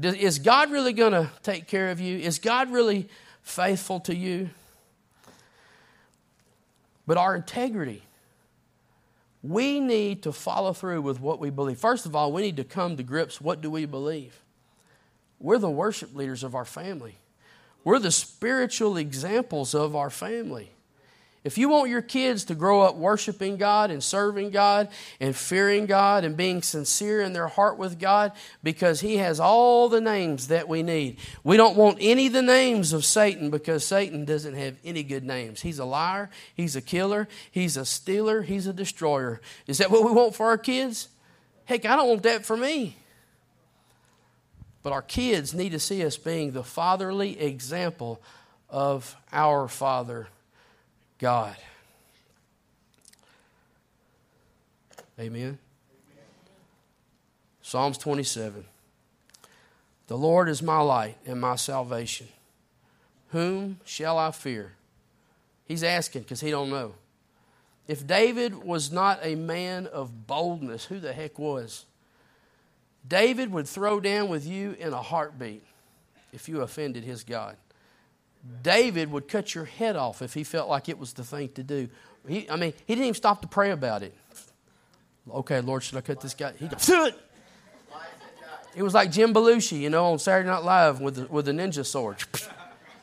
Is 0.00 0.38
God 0.38 0.70
really 0.70 0.92
going 0.92 1.12
to 1.12 1.30
take 1.42 1.66
care 1.66 1.90
of 1.90 2.00
you? 2.00 2.18
Is 2.18 2.38
God 2.38 2.70
really 2.70 3.08
faithful 3.42 3.98
to 4.00 4.14
you? 4.14 4.50
But 7.06 7.16
our 7.16 7.34
integrity, 7.34 8.02
we 9.42 9.80
need 9.80 10.22
to 10.24 10.32
follow 10.32 10.74
through 10.74 11.02
with 11.02 11.18
what 11.20 11.38
we 11.38 11.50
believe. 11.50 11.78
First 11.78 12.04
of 12.06 12.14
all, 12.14 12.30
we 12.30 12.42
need 12.42 12.56
to 12.58 12.64
come 12.64 12.96
to 12.98 13.02
grips 13.02 13.40
what 13.40 13.62
do 13.62 13.70
we 13.70 13.86
believe? 13.86 14.38
We're 15.40 15.58
the 15.58 15.70
worship 15.70 16.14
leaders 16.14 16.42
of 16.44 16.54
our 16.54 16.64
family. 16.64 17.16
We're 17.84 17.98
the 17.98 18.10
spiritual 18.10 18.96
examples 18.96 19.74
of 19.74 19.94
our 19.94 20.10
family. 20.10 20.70
If 21.44 21.58
you 21.58 21.68
want 21.68 21.90
your 21.90 22.00
kids 22.00 22.44
to 22.46 22.54
grow 22.54 22.80
up 22.80 22.96
worshiping 22.96 23.58
God 23.58 23.90
and 23.90 24.02
serving 24.02 24.48
God 24.48 24.88
and 25.20 25.36
fearing 25.36 25.84
God 25.84 26.24
and 26.24 26.38
being 26.38 26.62
sincere 26.62 27.20
in 27.20 27.34
their 27.34 27.48
heart 27.48 27.76
with 27.76 28.00
God, 28.00 28.32
because 28.62 29.02
He 29.02 29.18
has 29.18 29.38
all 29.38 29.90
the 29.90 30.00
names 30.00 30.48
that 30.48 30.68
we 30.68 30.82
need. 30.82 31.18
We 31.44 31.58
don't 31.58 31.76
want 31.76 31.98
any 32.00 32.28
of 32.28 32.32
the 32.32 32.40
names 32.40 32.94
of 32.94 33.04
Satan 33.04 33.50
because 33.50 33.84
Satan 33.84 34.24
doesn't 34.24 34.54
have 34.54 34.76
any 34.82 35.02
good 35.02 35.22
names. 35.22 35.60
He's 35.60 35.78
a 35.78 35.84
liar, 35.84 36.30
he's 36.54 36.76
a 36.76 36.80
killer, 36.80 37.28
he's 37.50 37.76
a 37.76 37.84
stealer, 37.84 38.40
he's 38.40 38.66
a 38.66 38.72
destroyer. 38.72 39.42
Is 39.66 39.76
that 39.78 39.90
what 39.90 40.02
we 40.02 40.12
want 40.12 40.34
for 40.34 40.46
our 40.46 40.58
kids? 40.58 41.08
Heck, 41.66 41.84
I 41.84 41.94
don't 41.94 42.08
want 42.08 42.22
that 42.22 42.46
for 42.46 42.56
me. 42.56 42.96
But 44.84 44.92
our 44.92 45.02
kids 45.02 45.54
need 45.54 45.72
to 45.72 45.80
see 45.80 46.04
us 46.04 46.18
being 46.18 46.52
the 46.52 46.62
fatherly 46.62 47.40
example 47.40 48.20
of 48.68 49.16
our 49.32 49.66
Father 49.66 50.28
God. 51.18 51.56
Amen. 55.18 55.58
Psalms 57.62 57.96
27. 57.96 58.66
The 60.06 60.18
Lord 60.18 60.50
is 60.50 60.62
my 60.62 60.80
light 60.80 61.16
and 61.24 61.40
my 61.40 61.56
salvation. 61.56 62.28
Whom 63.30 63.80
shall 63.86 64.18
I 64.18 64.32
fear? 64.32 64.72
He's 65.64 65.82
asking 65.82 66.22
because 66.22 66.42
he 66.42 66.50
don't 66.50 66.68
know. 66.68 66.94
If 67.88 68.06
David 68.06 68.62
was 68.62 68.92
not 68.92 69.18
a 69.22 69.34
man 69.34 69.86
of 69.86 70.26
boldness, 70.26 70.84
who 70.84 71.00
the 71.00 71.14
heck 71.14 71.38
was? 71.38 71.86
David 73.06 73.52
would 73.52 73.68
throw 73.68 74.00
down 74.00 74.28
with 74.28 74.46
you 74.46 74.76
in 74.78 74.92
a 74.92 75.02
heartbeat 75.02 75.62
if 76.32 76.48
you 76.48 76.62
offended 76.62 77.04
his 77.04 77.22
God. 77.22 77.56
David 78.62 79.10
would 79.10 79.28
cut 79.28 79.54
your 79.54 79.64
head 79.64 79.96
off 79.96 80.22
if 80.22 80.34
he 80.34 80.44
felt 80.44 80.68
like 80.68 80.88
it 80.88 80.98
was 80.98 81.12
the 81.12 81.24
thing 81.24 81.48
to 81.50 81.62
do. 81.62 81.88
He, 82.26 82.48
I 82.48 82.56
mean, 82.56 82.72
he 82.86 82.94
didn't 82.94 83.04
even 83.04 83.14
stop 83.14 83.42
to 83.42 83.48
pray 83.48 83.70
about 83.70 84.02
it. 84.02 84.14
Okay, 85.30 85.60
Lord, 85.60 85.82
should 85.82 85.96
I 85.96 86.02
cut 86.02 86.20
this 86.20 86.34
guy? 86.34 86.52
He 86.58 86.68
goes, 86.68 86.88
it. 86.88 87.18
It 88.76 88.82
was 88.82 88.92
like 88.92 89.12
Jim 89.12 89.32
Belushi, 89.32 89.80
you 89.80 89.90
know, 89.90 90.06
on 90.06 90.18
Saturday 90.18 90.48
Night 90.48 90.64
Live 90.64 91.00
with 91.00 91.14
the, 91.14 91.26
with 91.26 91.46
the 91.46 91.52
ninja 91.52 91.86
sword, 91.86 92.22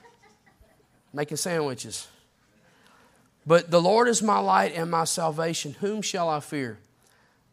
making 1.13 1.37
sandwiches. 1.37 2.07
But 3.45 3.71
the 3.71 3.81
Lord 3.81 4.07
is 4.07 4.21
my 4.21 4.39
light 4.39 4.73
and 4.75 4.91
my 4.91 5.05
salvation. 5.05 5.75
Whom 5.79 6.01
shall 6.01 6.29
I 6.29 6.41
fear? 6.41 6.77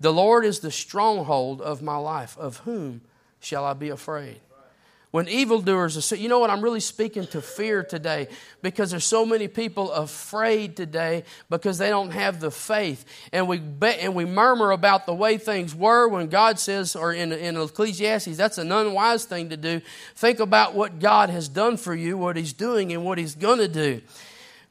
The 0.00 0.12
Lord 0.12 0.44
is 0.44 0.60
the 0.60 0.70
stronghold 0.70 1.60
of 1.60 1.82
my 1.82 1.96
life. 1.96 2.36
Of 2.38 2.58
whom 2.58 3.02
shall 3.40 3.64
I 3.64 3.74
be 3.74 3.88
afraid? 3.88 4.40
When 5.10 5.26
evildoers 5.26 6.12
are, 6.12 6.16
you 6.16 6.28
know 6.28 6.38
what? 6.38 6.50
I'm 6.50 6.60
really 6.60 6.80
speaking 6.80 7.26
to 7.28 7.40
fear 7.40 7.82
today 7.82 8.28
because 8.60 8.90
there's 8.90 9.06
so 9.06 9.24
many 9.24 9.48
people 9.48 9.90
afraid 9.90 10.76
today 10.76 11.24
because 11.48 11.78
they 11.78 11.88
don't 11.88 12.10
have 12.10 12.40
the 12.40 12.50
faith, 12.50 13.06
and 13.32 13.48
we 13.48 13.56
bet 13.56 14.00
and 14.00 14.14
we 14.14 14.26
murmur 14.26 14.70
about 14.70 15.06
the 15.06 15.14
way 15.14 15.38
things 15.38 15.74
were 15.74 16.08
when 16.08 16.28
God 16.28 16.58
says, 16.58 16.94
or 16.94 17.14
in 17.14 17.32
in 17.32 17.56
Ecclesiastes, 17.56 18.36
that's 18.36 18.58
an 18.58 18.70
unwise 18.70 19.24
thing 19.24 19.48
to 19.48 19.56
do. 19.56 19.80
Think 20.14 20.40
about 20.40 20.74
what 20.74 20.98
God 20.98 21.30
has 21.30 21.48
done 21.48 21.78
for 21.78 21.94
you, 21.94 22.18
what 22.18 22.36
He's 22.36 22.52
doing, 22.52 22.92
and 22.92 23.02
what 23.02 23.16
He's 23.16 23.34
going 23.34 23.60
to 23.60 23.68
do. 23.68 24.02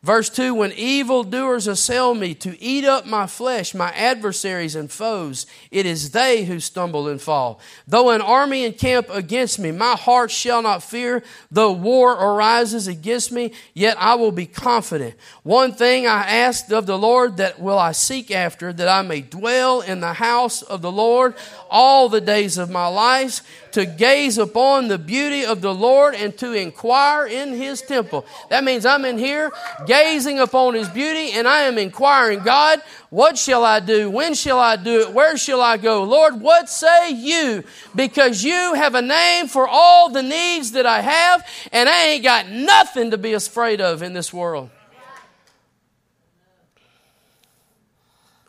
Verse 0.07 0.29
2 0.29 0.53
When 0.53 0.71
evildoers 0.71 1.67
assail 1.67 2.15
me 2.15 2.33
to 2.35 2.57
eat 2.63 2.85
up 2.85 3.05
my 3.05 3.27
flesh, 3.27 3.73
my 3.73 3.91
adversaries 3.91 4.73
and 4.73 4.89
foes, 4.89 5.45
it 5.69 5.85
is 5.85 6.11
they 6.11 6.45
who 6.45 6.61
stumble 6.61 7.09
and 7.09 7.21
fall. 7.21 7.59
Though 7.85 8.11
an 8.11 8.21
army 8.21 8.63
encamp 8.63 9.09
against 9.09 9.59
me, 9.59 9.73
my 9.73 9.95
heart 9.95 10.31
shall 10.31 10.61
not 10.61 10.81
fear. 10.81 11.23
Though 11.51 11.73
war 11.73 12.13
arises 12.13 12.87
against 12.87 13.33
me, 13.33 13.51
yet 13.73 13.97
I 13.99 14.15
will 14.15 14.31
be 14.31 14.45
confident. 14.45 15.15
One 15.43 15.73
thing 15.73 16.07
I 16.07 16.21
asked 16.21 16.71
of 16.71 16.85
the 16.85 16.97
Lord 16.97 17.35
that 17.35 17.59
will 17.59 17.77
I 17.77 17.91
seek 17.91 18.31
after, 18.31 18.71
that 18.71 18.87
I 18.87 19.01
may 19.01 19.19
dwell 19.19 19.81
in 19.81 19.99
the 19.99 20.13
house 20.13 20.61
of 20.61 20.81
the 20.81 20.91
Lord 20.91 21.35
all 21.69 22.07
the 22.07 22.21
days 22.21 22.57
of 22.57 22.69
my 22.69 22.87
life 22.87 23.41
to 23.77 23.85
gaze 23.85 24.39
upon 24.39 24.87
the 24.87 24.97
beauty 24.97 25.45
of 25.45 25.61
the 25.61 25.71
Lord 25.71 26.15
and 26.15 26.35
to 26.39 26.53
inquire 26.53 27.27
in 27.27 27.53
his 27.53 27.79
temple. 27.79 28.25
That 28.49 28.63
means 28.63 28.87
I'm 28.87 29.05
in 29.05 29.19
here 29.19 29.51
gazing 29.85 30.39
upon 30.39 30.73
his 30.73 30.89
beauty 30.89 31.33
and 31.33 31.47
I 31.47 31.61
am 31.61 31.77
inquiring, 31.77 32.39
God, 32.39 32.81
what 33.11 33.37
shall 33.37 33.63
I 33.63 33.79
do? 33.79 34.09
When 34.09 34.33
shall 34.33 34.57
I 34.57 34.77
do 34.77 35.01
it? 35.01 35.13
Where 35.13 35.37
shall 35.37 35.61
I 35.61 35.77
go? 35.77 36.01
Lord, 36.05 36.41
what 36.41 36.71
say 36.71 37.11
you? 37.11 37.63
Because 37.95 38.43
you 38.43 38.73
have 38.73 38.95
a 38.95 39.01
name 39.03 39.47
for 39.47 39.67
all 39.67 40.09
the 40.09 40.23
needs 40.23 40.71
that 40.71 40.87
I 40.87 41.01
have 41.01 41.47
and 41.71 41.87
I 41.87 42.07
ain't 42.07 42.23
got 42.23 42.49
nothing 42.49 43.11
to 43.11 43.17
be 43.19 43.33
afraid 43.33 43.79
of 43.79 44.01
in 44.01 44.13
this 44.13 44.33
world. 44.33 44.71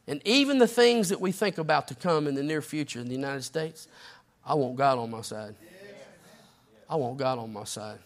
And 0.06 0.26
even 0.26 0.56
the 0.56 0.66
things 0.66 1.10
that 1.10 1.20
we 1.20 1.32
think 1.32 1.58
about 1.58 1.86
to 1.88 1.94
come 1.94 2.26
in 2.26 2.34
the 2.34 2.42
near 2.42 2.62
future 2.62 2.98
in 2.98 3.08
the 3.08 3.14
United 3.14 3.44
States, 3.44 3.88
I 4.44 4.54
want 4.54 4.76
God 4.76 4.98
on 4.98 5.10
my 5.10 5.22
side. 5.22 5.54
I 6.88 6.96
want 6.96 7.18
God 7.18 7.38
on 7.38 7.52
my 7.52 7.64
side 7.64 7.98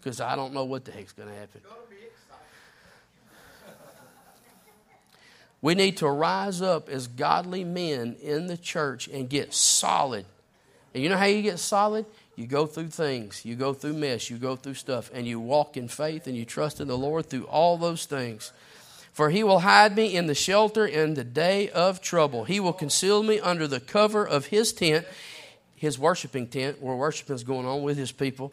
because 0.00 0.20
I 0.20 0.34
don't 0.34 0.54
know 0.54 0.64
what 0.64 0.84
the 0.84 0.92
heck's 0.92 1.12
going 1.12 1.28
to 1.28 1.34
happen. 1.34 1.60
We 5.62 5.74
need 5.74 5.98
to 5.98 6.08
rise 6.08 6.62
up 6.62 6.88
as 6.88 7.06
godly 7.06 7.64
men 7.64 8.16
in 8.22 8.46
the 8.46 8.56
church 8.56 9.08
and 9.08 9.28
get 9.28 9.52
solid. 9.52 10.24
And 10.94 11.02
you 11.02 11.10
know 11.10 11.18
how 11.18 11.26
you 11.26 11.42
get 11.42 11.58
solid? 11.58 12.06
You 12.34 12.46
go 12.46 12.64
through 12.64 12.88
things, 12.88 13.44
you 13.44 13.54
go 13.54 13.74
through 13.74 13.92
mess, 13.92 14.30
you 14.30 14.38
go 14.38 14.56
through 14.56 14.74
stuff, 14.74 15.10
and 15.12 15.26
you 15.26 15.38
walk 15.38 15.76
in 15.76 15.88
faith 15.88 16.26
and 16.26 16.34
you 16.34 16.46
trust 16.46 16.80
in 16.80 16.88
the 16.88 16.96
Lord 16.96 17.26
through 17.26 17.44
all 17.44 17.76
those 17.76 18.06
things. 18.06 18.52
For 19.12 19.28
he 19.28 19.44
will 19.44 19.58
hide 19.58 19.94
me 19.94 20.16
in 20.16 20.26
the 20.26 20.34
shelter 20.34 20.86
in 20.86 21.12
the 21.14 21.24
day 21.24 21.68
of 21.68 22.00
trouble. 22.00 22.44
He 22.44 22.58
will 22.58 22.72
conceal 22.72 23.22
me 23.22 23.38
under 23.38 23.68
the 23.68 23.80
cover 23.80 24.26
of 24.26 24.46
his 24.46 24.72
tent 24.72 25.04
his 25.80 25.98
worshiping 25.98 26.46
tent 26.46 26.80
where 26.82 26.94
worshiping 26.94 27.34
is 27.34 27.42
going 27.42 27.64
on 27.64 27.82
with 27.82 27.96
his 27.96 28.12
people. 28.12 28.52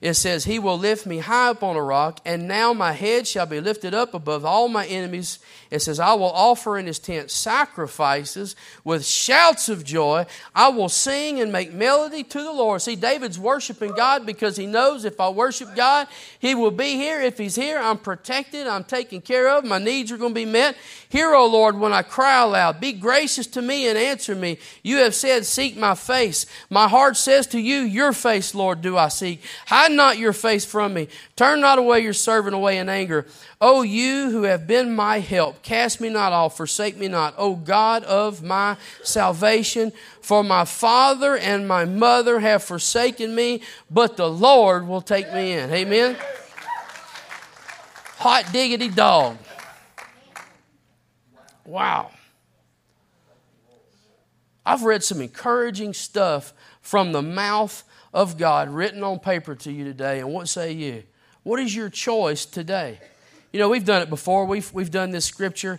It 0.00 0.14
says, 0.14 0.44
He 0.44 0.58
will 0.58 0.78
lift 0.78 1.06
me 1.06 1.18
high 1.18 1.48
up 1.48 1.62
on 1.62 1.76
a 1.76 1.82
rock, 1.82 2.20
and 2.24 2.46
now 2.46 2.72
my 2.72 2.92
head 2.92 3.26
shall 3.26 3.46
be 3.46 3.60
lifted 3.60 3.94
up 3.94 4.14
above 4.14 4.44
all 4.44 4.68
my 4.68 4.86
enemies. 4.86 5.38
It 5.70 5.80
says, 5.80 6.00
I 6.00 6.14
will 6.14 6.30
offer 6.30 6.78
in 6.78 6.86
his 6.86 6.98
tent 6.98 7.30
sacrifices 7.30 8.56
with 8.84 9.04
shouts 9.04 9.68
of 9.68 9.84
joy. 9.84 10.24
I 10.54 10.68
will 10.68 10.88
sing 10.88 11.40
and 11.40 11.52
make 11.52 11.72
melody 11.72 12.22
to 12.24 12.42
the 12.42 12.52
Lord. 12.52 12.80
See, 12.80 12.96
David's 12.96 13.38
worshiping 13.38 13.92
God 13.92 14.24
because 14.24 14.56
he 14.56 14.66
knows 14.66 15.04
if 15.04 15.20
I 15.20 15.28
worship 15.28 15.74
God, 15.74 16.06
he 16.38 16.54
will 16.54 16.70
be 16.70 16.94
here. 16.94 17.20
If 17.20 17.36
he's 17.36 17.56
here, 17.56 17.78
I'm 17.78 17.98
protected, 17.98 18.66
I'm 18.66 18.84
taken 18.84 19.20
care 19.20 19.48
of, 19.48 19.64
my 19.64 19.78
needs 19.78 20.10
are 20.12 20.16
going 20.16 20.32
to 20.32 20.40
be 20.40 20.46
met. 20.46 20.76
Hear, 21.10 21.34
O 21.34 21.46
Lord, 21.46 21.78
when 21.78 21.92
I 21.92 22.02
cry 22.02 22.42
aloud. 22.42 22.80
Be 22.80 22.92
gracious 22.92 23.46
to 23.48 23.62
me 23.62 23.88
and 23.88 23.98
answer 23.98 24.34
me. 24.34 24.58
You 24.82 24.98
have 24.98 25.14
said, 25.14 25.44
Seek 25.44 25.76
my 25.76 25.94
face. 25.94 26.46
My 26.70 26.88
heart 26.88 27.16
says 27.16 27.46
to 27.48 27.58
you, 27.58 27.80
Your 27.80 28.12
face, 28.12 28.54
Lord, 28.54 28.80
do 28.80 28.96
I 28.96 29.08
seek. 29.08 29.42
Not 29.96 30.18
your 30.18 30.32
face 30.32 30.64
from 30.64 30.94
me. 30.94 31.08
Turn 31.36 31.60
not 31.60 31.78
away 31.78 32.00
your 32.00 32.12
servant 32.12 32.54
away 32.54 32.78
in 32.78 32.88
anger. 32.88 33.26
O 33.60 33.82
you 33.82 34.30
who 34.30 34.42
have 34.42 34.66
been 34.66 34.94
my 34.94 35.20
help, 35.20 35.62
cast 35.62 36.00
me 36.00 36.08
not 36.08 36.32
off, 36.32 36.56
forsake 36.56 36.96
me 36.96 37.08
not. 37.08 37.34
O 37.36 37.54
God 37.54 38.04
of 38.04 38.42
my 38.42 38.76
salvation, 39.02 39.92
for 40.20 40.44
my 40.44 40.64
father 40.64 41.36
and 41.36 41.66
my 41.66 41.84
mother 41.84 42.40
have 42.40 42.62
forsaken 42.62 43.34
me, 43.34 43.62
but 43.90 44.16
the 44.16 44.28
Lord 44.28 44.86
will 44.86 45.02
take 45.02 45.32
me 45.32 45.52
in. 45.52 45.70
Amen. 45.72 46.16
Hot 48.18 48.52
diggity 48.52 48.88
dog. 48.88 49.38
Wow. 51.64 52.10
I've 54.64 54.82
read 54.82 55.02
some 55.02 55.22
encouraging 55.22 55.94
stuff 55.94 56.52
from 56.82 57.12
the 57.12 57.22
mouth 57.22 57.84
of 58.18 58.36
God 58.36 58.68
written 58.68 59.04
on 59.04 59.20
paper 59.20 59.54
to 59.54 59.70
you 59.70 59.84
today. 59.84 60.18
And 60.18 60.32
what 60.32 60.48
say 60.48 60.72
you? 60.72 61.04
What 61.44 61.60
is 61.60 61.72
your 61.72 61.88
choice 61.88 62.46
today? 62.46 62.98
You 63.52 63.60
know, 63.60 63.68
we've 63.68 63.84
done 63.84 64.02
it 64.02 64.10
before. 64.10 64.44
We've, 64.44 64.68
we've 64.72 64.90
done 64.90 65.12
this 65.12 65.24
scripture 65.24 65.78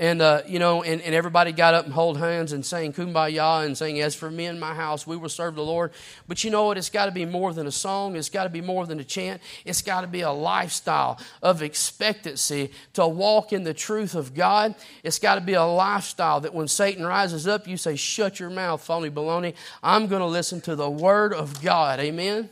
and, 0.00 0.22
uh, 0.22 0.40
you 0.46 0.58
know, 0.58 0.82
and, 0.82 1.02
and 1.02 1.14
everybody 1.14 1.52
got 1.52 1.74
up 1.74 1.84
and 1.84 1.92
hold 1.92 2.16
hands 2.16 2.52
and 2.52 2.64
sang 2.64 2.94
kumbaya 2.94 3.66
and 3.66 3.76
saying, 3.76 4.00
As 4.00 4.14
for 4.14 4.30
me 4.30 4.46
and 4.46 4.58
my 4.58 4.74
house, 4.74 5.06
we 5.06 5.14
will 5.14 5.28
serve 5.28 5.56
the 5.56 5.62
Lord. 5.62 5.92
But 6.26 6.42
you 6.42 6.50
know 6.50 6.64
what? 6.64 6.78
It's 6.78 6.88
got 6.88 7.04
to 7.04 7.12
be 7.12 7.26
more 7.26 7.52
than 7.52 7.66
a 7.66 7.70
song. 7.70 8.16
It's 8.16 8.30
got 8.30 8.44
to 8.44 8.48
be 8.48 8.62
more 8.62 8.86
than 8.86 8.98
a 8.98 9.04
chant. 9.04 9.42
It's 9.66 9.82
got 9.82 10.00
to 10.00 10.06
be 10.06 10.22
a 10.22 10.30
lifestyle 10.30 11.20
of 11.42 11.60
expectancy 11.60 12.70
to 12.94 13.06
walk 13.06 13.52
in 13.52 13.62
the 13.62 13.74
truth 13.74 14.14
of 14.14 14.32
God. 14.32 14.74
It's 15.02 15.18
got 15.18 15.34
to 15.34 15.42
be 15.42 15.52
a 15.52 15.64
lifestyle 15.64 16.40
that 16.40 16.54
when 16.54 16.66
Satan 16.66 17.04
rises 17.04 17.46
up, 17.46 17.68
you 17.68 17.76
say, 17.76 17.94
Shut 17.94 18.40
your 18.40 18.48
mouth, 18.48 18.82
phony 18.82 19.10
baloney. 19.10 19.52
I'm 19.82 20.06
going 20.06 20.22
to 20.22 20.26
listen 20.26 20.62
to 20.62 20.74
the 20.74 20.88
word 20.88 21.34
of 21.34 21.60
God. 21.60 22.00
Amen. 22.00 22.48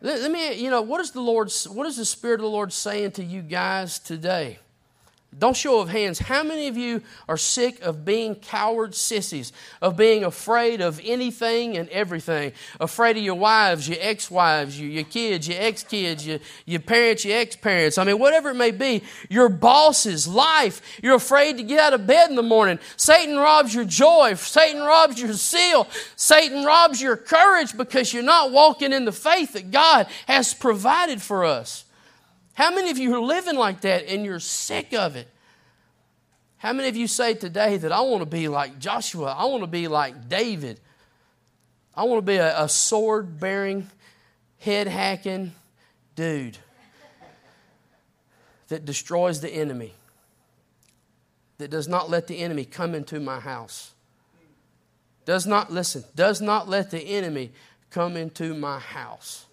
Let 0.00 0.32
me, 0.32 0.54
you 0.54 0.68
know, 0.68 0.82
what 0.82 1.00
is 1.00 1.12
the 1.12 1.20
Lord, 1.20 1.52
what 1.68 1.86
is 1.86 1.96
the 1.96 2.04
Spirit 2.04 2.40
of 2.40 2.42
the 2.42 2.48
Lord 2.48 2.72
saying 2.72 3.12
to 3.12 3.24
you 3.24 3.40
guys 3.40 4.00
today? 4.00 4.58
Don't 5.36 5.56
show 5.56 5.80
of 5.80 5.88
hands. 5.88 6.20
How 6.20 6.44
many 6.44 6.68
of 6.68 6.76
you 6.76 7.02
are 7.28 7.36
sick 7.36 7.80
of 7.82 8.04
being 8.04 8.36
coward 8.36 8.94
sissies, 8.94 9.52
of 9.82 9.96
being 9.96 10.22
afraid 10.22 10.80
of 10.80 11.00
anything 11.02 11.76
and 11.76 11.88
everything? 11.88 12.52
Afraid 12.78 13.16
of 13.16 13.22
your 13.22 13.34
wives, 13.34 13.88
your 13.88 13.98
ex 14.00 14.30
wives, 14.30 14.78
your, 14.80 14.88
your 14.88 15.04
kids, 15.04 15.48
your 15.48 15.60
ex 15.60 15.82
kids, 15.82 16.24
your, 16.26 16.38
your 16.66 16.80
parents, 16.80 17.24
your 17.24 17.36
ex 17.36 17.56
parents. 17.56 17.98
I 17.98 18.04
mean, 18.04 18.18
whatever 18.18 18.50
it 18.50 18.54
may 18.54 18.70
be, 18.70 19.02
your 19.28 19.48
bosses, 19.48 20.28
life. 20.28 20.80
You're 21.02 21.16
afraid 21.16 21.56
to 21.56 21.64
get 21.64 21.80
out 21.80 21.94
of 21.94 22.06
bed 22.06 22.30
in 22.30 22.36
the 22.36 22.42
morning. 22.42 22.78
Satan 22.96 23.36
robs 23.36 23.74
your 23.74 23.84
joy. 23.84 24.34
Satan 24.34 24.82
robs 24.82 25.20
your 25.20 25.32
zeal. 25.32 25.88
Satan 26.14 26.64
robs 26.64 27.02
your 27.02 27.16
courage 27.16 27.76
because 27.76 28.12
you're 28.12 28.22
not 28.22 28.52
walking 28.52 28.92
in 28.92 29.04
the 29.04 29.12
faith 29.12 29.54
that 29.54 29.72
God 29.72 30.06
has 30.26 30.54
provided 30.54 31.20
for 31.20 31.44
us. 31.44 31.84
How 32.54 32.72
many 32.72 32.90
of 32.90 32.98
you 32.98 33.14
are 33.14 33.20
living 33.20 33.56
like 33.56 33.80
that 33.82 34.06
and 34.06 34.24
you're 34.24 34.40
sick 34.40 34.94
of 34.94 35.16
it? 35.16 35.28
How 36.56 36.72
many 36.72 36.88
of 36.88 36.96
you 36.96 37.08
say 37.08 37.34
today 37.34 37.76
that 37.76 37.92
I 37.92 38.00
want 38.00 38.22
to 38.22 38.26
be 38.26 38.48
like 38.48 38.78
Joshua? 38.78 39.34
I 39.36 39.44
want 39.46 39.62
to 39.64 39.68
be 39.68 39.88
like 39.88 40.28
David. 40.28 40.80
I 41.94 42.04
want 42.04 42.18
to 42.18 42.26
be 42.26 42.36
a, 42.36 42.62
a 42.62 42.68
sword 42.68 43.38
bearing, 43.38 43.88
head 44.58 44.86
hacking 44.86 45.52
dude 46.14 46.56
that 48.68 48.84
destroys 48.84 49.40
the 49.40 49.50
enemy, 49.50 49.92
that 51.58 51.70
does 51.70 51.86
not 51.86 52.08
let 52.08 52.28
the 52.28 52.38
enemy 52.38 52.64
come 52.64 52.94
into 52.94 53.20
my 53.20 53.40
house. 53.40 53.92
Does 55.26 55.46
not, 55.46 55.72
listen, 55.72 56.04
does 56.14 56.40
not 56.40 56.68
let 56.68 56.90
the 56.90 57.00
enemy 57.00 57.52
come 57.90 58.16
into 58.16 58.54
my 58.54 58.78
house 58.78 59.43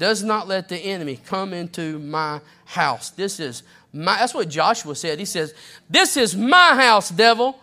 does 0.00 0.24
not 0.24 0.48
let 0.48 0.70
the 0.70 0.78
enemy 0.78 1.20
come 1.26 1.52
into 1.52 1.98
my 1.98 2.40
house. 2.64 3.10
This 3.10 3.38
is 3.38 3.62
my, 3.92 4.16
that's 4.16 4.32
what 4.32 4.48
Joshua 4.48 4.96
said. 4.96 5.18
He 5.18 5.26
says, 5.26 5.54
This 5.90 6.16
is 6.16 6.34
my 6.34 6.74
house, 6.74 7.10
devil. 7.10 7.58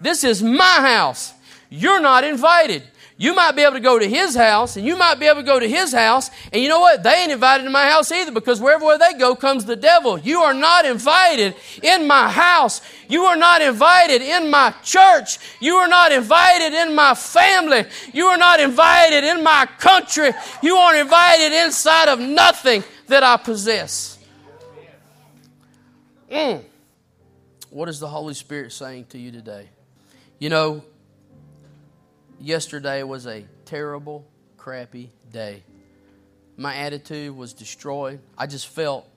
This 0.00 0.24
is 0.24 0.42
my 0.42 0.80
house. 0.80 1.34
You're 1.68 2.00
not 2.00 2.24
invited. 2.24 2.84
You 3.16 3.32
might 3.32 3.52
be 3.52 3.62
able 3.62 3.74
to 3.74 3.80
go 3.80 3.96
to 3.96 4.08
his 4.08 4.34
house, 4.34 4.76
and 4.76 4.84
you 4.84 4.96
might 4.96 5.20
be 5.20 5.26
able 5.26 5.40
to 5.40 5.46
go 5.46 5.60
to 5.60 5.68
his 5.68 5.92
house, 5.92 6.30
and 6.52 6.60
you 6.60 6.68
know 6.68 6.80
what? 6.80 7.04
They 7.04 7.12
ain't 7.12 7.30
invited 7.30 7.62
to 7.62 7.70
my 7.70 7.88
house 7.88 8.10
either 8.10 8.32
because 8.32 8.60
wherever 8.60 8.98
they 8.98 9.14
go 9.14 9.36
comes 9.36 9.64
the 9.64 9.76
devil. 9.76 10.18
You 10.18 10.40
are 10.40 10.52
not 10.52 10.84
invited 10.84 11.54
in 11.80 12.08
my 12.08 12.28
house. 12.28 12.80
You 13.08 13.22
are 13.24 13.36
not 13.36 13.62
invited 13.62 14.20
in 14.20 14.50
my 14.50 14.74
church. 14.82 15.38
You 15.60 15.76
are 15.76 15.86
not 15.86 16.10
invited 16.10 16.74
in 16.74 16.96
my 16.96 17.14
family. 17.14 17.84
You 18.12 18.26
are 18.26 18.38
not 18.38 18.58
invited 18.58 19.22
in 19.22 19.44
my 19.44 19.68
country. 19.78 20.32
You 20.60 20.74
aren't 20.74 20.98
invited 20.98 21.52
inside 21.52 22.08
of 22.08 22.18
nothing 22.18 22.82
that 23.06 23.22
I 23.22 23.36
possess. 23.36 24.18
Mm. 26.28 26.64
What 27.70 27.88
is 27.88 28.00
the 28.00 28.08
Holy 28.08 28.34
Spirit 28.34 28.72
saying 28.72 29.06
to 29.10 29.18
you 29.18 29.30
today? 29.30 29.68
You 30.40 30.48
know, 30.48 30.84
yesterday 32.44 33.02
was 33.02 33.26
a 33.26 33.44
terrible, 33.64 34.26
crappy 34.56 35.10
day. 35.32 35.62
My 36.56 36.76
attitude 36.76 37.36
was 37.36 37.52
destroyed. 37.52 38.20
I 38.38 38.46
just 38.46 38.68
felt 38.68 39.08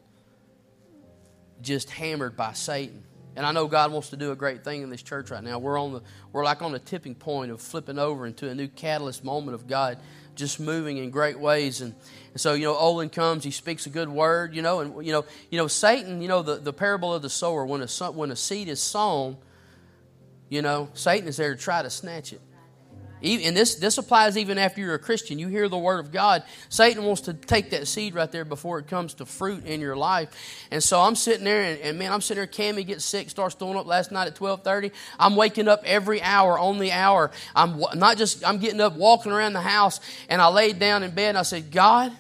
just 1.62 1.90
hammered 1.90 2.36
by 2.36 2.54
Satan. 2.54 3.04
And 3.36 3.46
I 3.46 3.52
know 3.52 3.68
God 3.68 3.92
wants 3.92 4.10
to 4.10 4.18
do 4.18 4.32
a 4.32 4.36
great 4.36 4.64
thing 4.64 4.82
in 4.82 4.90
this 4.90 5.04
church 5.04 5.30
right 5.30 5.44
now. 5.44 5.60
We're 5.60 5.80
on 5.80 5.94
the 5.94 6.02
we're 6.32 6.44
like 6.44 6.64
on 6.64 6.72
the 6.72 6.80
tipping 6.80 7.14
point 7.14 7.52
of 7.52 7.62
flipping 7.62 8.00
over 8.00 8.26
into 8.26 8.50
a 8.50 8.56
new 8.56 8.68
catalyst 8.68 9.24
moment 9.24 9.54
of 9.54 9.68
God 9.68 10.00
just 10.34 10.60
moving 10.60 10.98
in 10.98 11.10
great 11.12 11.40
ways. 11.40 11.82
And, 11.82 11.94
and 12.32 12.42
so, 12.42 12.54
you 12.54 12.64
know, 12.64 12.76
Olin 12.76 13.10
comes, 13.10 13.44
he 13.44 13.52
speaks 13.52 13.86
a 13.86 13.90
good 13.90 14.10
word, 14.10 14.56
you 14.56 14.62
know, 14.62 14.80
and 14.80 15.06
you 15.06 15.12
know, 15.12 15.26
you 15.52 15.58
know, 15.58 15.68
Satan, 15.68 16.22
you 16.22 16.28
know, 16.28 16.42
the, 16.42 16.56
the 16.56 16.74
parable 16.74 17.14
of 17.14 17.22
the 17.22 17.30
sower, 17.30 17.66
when 17.66 17.82
a 17.82 18.12
when 18.12 18.32
a 18.32 18.36
seed 18.36 18.70
is 18.70 18.82
sown, 18.82 19.38
you 20.50 20.62
know, 20.62 20.90
Satan 20.94 21.28
is 21.28 21.38
there 21.38 21.54
to 21.54 21.62
try 21.62 21.82
to 21.82 21.90
snatch 21.90 22.34
it. 22.34 22.42
And 23.24 23.58
this, 23.58 23.76
this 23.76 23.98
applies 23.98 24.38
even 24.38 24.58
after 24.58 24.82
you're 24.82 24.94
a 24.94 25.00
Christian. 25.00 25.40
You 25.40 25.48
hear 25.48 25.68
the 25.68 25.78
word 25.78 26.00
of 26.00 26.12
God. 26.12 26.44
Satan 26.70 27.04
wants 27.04 27.22
to 27.22 27.34
take 27.34 27.72
that 27.72 27.88
seed 27.88 28.14
right 28.14 28.32
there 28.32 28.46
before 28.46 28.78
it 28.80 28.88
comes 28.88 29.16
to 29.16 29.26
fruit 29.26 29.66
in 29.66 29.82
your 29.82 29.96
life. 29.96 30.30
And 30.70 30.84
so 30.84 31.02
I'm 31.02 31.16
sitting 31.16 31.44
there, 31.44 31.64
and, 31.64 31.80
and 31.82 32.00
man, 32.00 32.12
I'm 32.12 32.22
sitting 32.22 32.42
there. 32.42 32.48
Cammy 32.48 32.86
gets 32.86 33.04
sick, 33.04 33.30
starts 33.30 33.56
throwing 33.56 33.78
up 33.78 33.88
last 33.88 34.12
night 34.12 34.28
at 34.28 34.36
12:30. 34.36 34.92
I'm 35.20 35.36
waking 35.36 35.68
up 35.68 35.82
every 35.86 36.22
hour 36.22 36.60
on 36.60 36.78
the 36.78 36.92
hour. 36.92 37.32
I'm 37.56 37.82
not 37.96 38.18
just. 38.18 38.48
I'm 38.48 38.60
getting 38.60 38.82
up, 38.82 38.96
walking 38.96 39.32
around 39.32 39.54
the 39.54 39.62
house, 39.62 40.00
and 40.30 40.42
I 40.42 40.48
laid 40.50 40.80
down 40.80 41.04
in 41.04 41.12
bed 41.12 41.30
and 41.30 41.38
I 41.38 41.44
said, 41.44 41.72
God, 41.72 42.12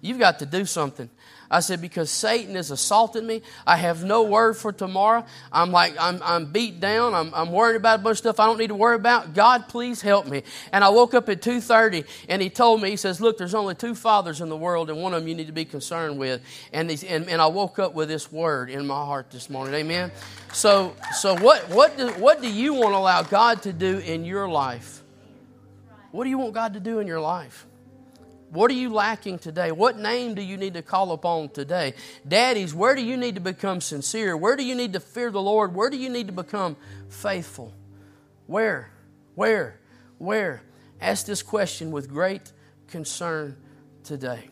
you've 0.00 0.18
got 0.18 0.38
to 0.38 0.46
do 0.46 0.64
something. 0.64 1.10
I 1.50 1.60
said, 1.60 1.80
because 1.80 2.10
Satan 2.10 2.56
is 2.56 2.70
assaulting 2.70 3.26
me. 3.26 3.42
I 3.66 3.76
have 3.76 4.02
no 4.02 4.24
word 4.24 4.56
for 4.56 4.72
tomorrow. 4.72 5.24
I'm 5.52 5.70
like, 5.70 5.94
I'm, 5.98 6.20
I'm 6.22 6.46
beat 6.46 6.80
down. 6.80 7.14
I'm, 7.14 7.32
I'm 7.34 7.52
worried 7.52 7.76
about 7.76 8.00
a 8.00 8.02
bunch 8.02 8.14
of 8.14 8.18
stuff 8.18 8.40
I 8.40 8.46
don't 8.46 8.58
need 8.58 8.68
to 8.68 8.74
worry 8.74 8.96
about. 8.96 9.34
God, 9.34 9.68
please 9.68 10.02
help 10.02 10.26
me. 10.26 10.42
And 10.72 10.82
I 10.82 10.88
woke 10.88 11.14
up 11.14 11.28
at 11.28 11.42
2.30 11.42 12.06
and 12.28 12.42
he 12.42 12.50
told 12.50 12.82
me, 12.82 12.90
he 12.90 12.96
says, 12.96 13.20
look, 13.20 13.38
there's 13.38 13.54
only 13.54 13.74
two 13.74 13.94
fathers 13.94 14.40
in 14.40 14.48
the 14.48 14.56
world 14.56 14.90
and 14.90 15.00
one 15.00 15.14
of 15.14 15.20
them 15.20 15.28
you 15.28 15.34
need 15.34 15.46
to 15.46 15.52
be 15.52 15.64
concerned 15.64 16.18
with. 16.18 16.42
And, 16.72 16.90
these, 16.90 17.04
and, 17.04 17.28
and 17.28 17.40
I 17.40 17.46
woke 17.46 17.78
up 17.78 17.94
with 17.94 18.08
this 18.08 18.32
word 18.32 18.70
in 18.70 18.86
my 18.86 19.04
heart 19.04 19.30
this 19.30 19.48
morning. 19.48 19.74
Amen. 19.74 20.10
So, 20.52 20.96
so 21.16 21.36
what, 21.36 21.68
what, 21.68 21.96
do, 21.96 22.08
what 22.12 22.42
do 22.42 22.50
you 22.50 22.74
want 22.74 22.92
to 22.92 22.98
allow 22.98 23.22
God 23.22 23.62
to 23.62 23.72
do 23.72 23.98
in 23.98 24.24
your 24.24 24.48
life? 24.48 25.02
What 26.10 26.24
do 26.24 26.30
you 26.30 26.38
want 26.38 26.54
God 26.54 26.74
to 26.74 26.80
do 26.80 26.98
in 26.98 27.06
your 27.06 27.20
life? 27.20 27.66
What 28.50 28.70
are 28.70 28.74
you 28.74 28.90
lacking 28.90 29.38
today? 29.38 29.72
What 29.72 29.98
name 29.98 30.34
do 30.34 30.42
you 30.42 30.56
need 30.56 30.74
to 30.74 30.82
call 30.82 31.12
upon 31.12 31.48
today? 31.48 31.94
Daddies, 32.26 32.72
where 32.72 32.94
do 32.94 33.04
you 33.04 33.16
need 33.16 33.34
to 33.34 33.40
become 33.40 33.80
sincere? 33.80 34.36
Where 34.36 34.56
do 34.56 34.64
you 34.64 34.74
need 34.74 34.92
to 34.92 35.00
fear 35.00 35.30
the 35.30 35.42
Lord? 35.42 35.74
Where 35.74 35.90
do 35.90 35.96
you 35.96 36.08
need 36.08 36.28
to 36.28 36.32
become 36.32 36.76
faithful? 37.08 37.72
Where? 38.46 38.90
Where? 39.34 39.80
Where? 40.18 40.62
Ask 41.00 41.26
this 41.26 41.42
question 41.42 41.90
with 41.90 42.08
great 42.08 42.52
concern 42.88 43.56
today. 44.04 44.48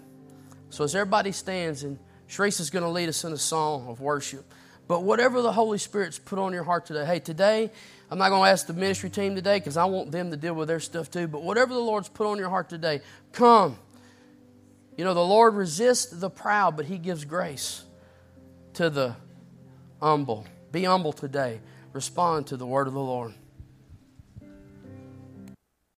So 0.71 0.83
as 0.85 0.95
everybody 0.95 1.31
stands, 1.31 1.85
and 1.85 1.99
Sharice 2.29 2.61
is 2.61 2.71
going 2.71 2.83
to 2.83 2.91
lead 2.91 3.09
us 3.09 3.25
in 3.25 3.33
a 3.33 3.39
song 3.39 3.87
of 3.89 4.01
worship. 4.01 4.45
But 4.87 5.05
whatever 5.05 5.41
the 5.41 5.53
Holy 5.53 5.79
Spirit's 5.79 6.19
put 6.19 6.39
on 6.39 6.53
your 6.53 6.65
heart 6.65 6.85
today, 6.87 7.07
hey, 7.07 7.21
today, 7.21 7.71
I'm 8.11 8.19
not 8.19 8.29
going 8.29 8.45
to 8.45 8.51
ask 8.51 8.67
the 8.67 8.75
ministry 8.75 9.09
team 9.09 9.35
today 9.35 9.59
because 9.59 9.77
I 9.77 9.85
want 9.87 10.13
them 10.13 10.31
to 10.31 10.37
deal 10.37 10.55
with 10.55 10.69
their 10.69 10.81
stuff 10.81 11.11
too. 11.11 11.27
But 11.27 11.43
whatever 11.43 11.73
the 11.73 11.81
Lord's 11.81 12.09
put 12.09 12.27
on 12.27 12.39
your 12.39 12.51
heart 12.51 12.69
today, 12.69 13.01
come. 13.33 13.79
You 14.97 15.05
know, 15.05 15.15
the 15.15 15.21
Lord 15.21 15.55
resists 15.55 16.07
the 16.07 16.31
proud, 16.31 16.77
but 16.77 16.87
He 16.87 16.99
gives 16.99 17.25
grace 17.25 17.85
to 18.75 18.91
the 18.91 19.17
humble. 20.01 20.47
Be 20.71 20.85
humble 20.85 21.13
today. 21.13 21.61
Respond 21.93 22.49
to 22.49 22.57
the 22.57 22.67
word 22.67 22.87
of 22.87 22.95
the 22.95 23.01
Lord. 23.01 23.33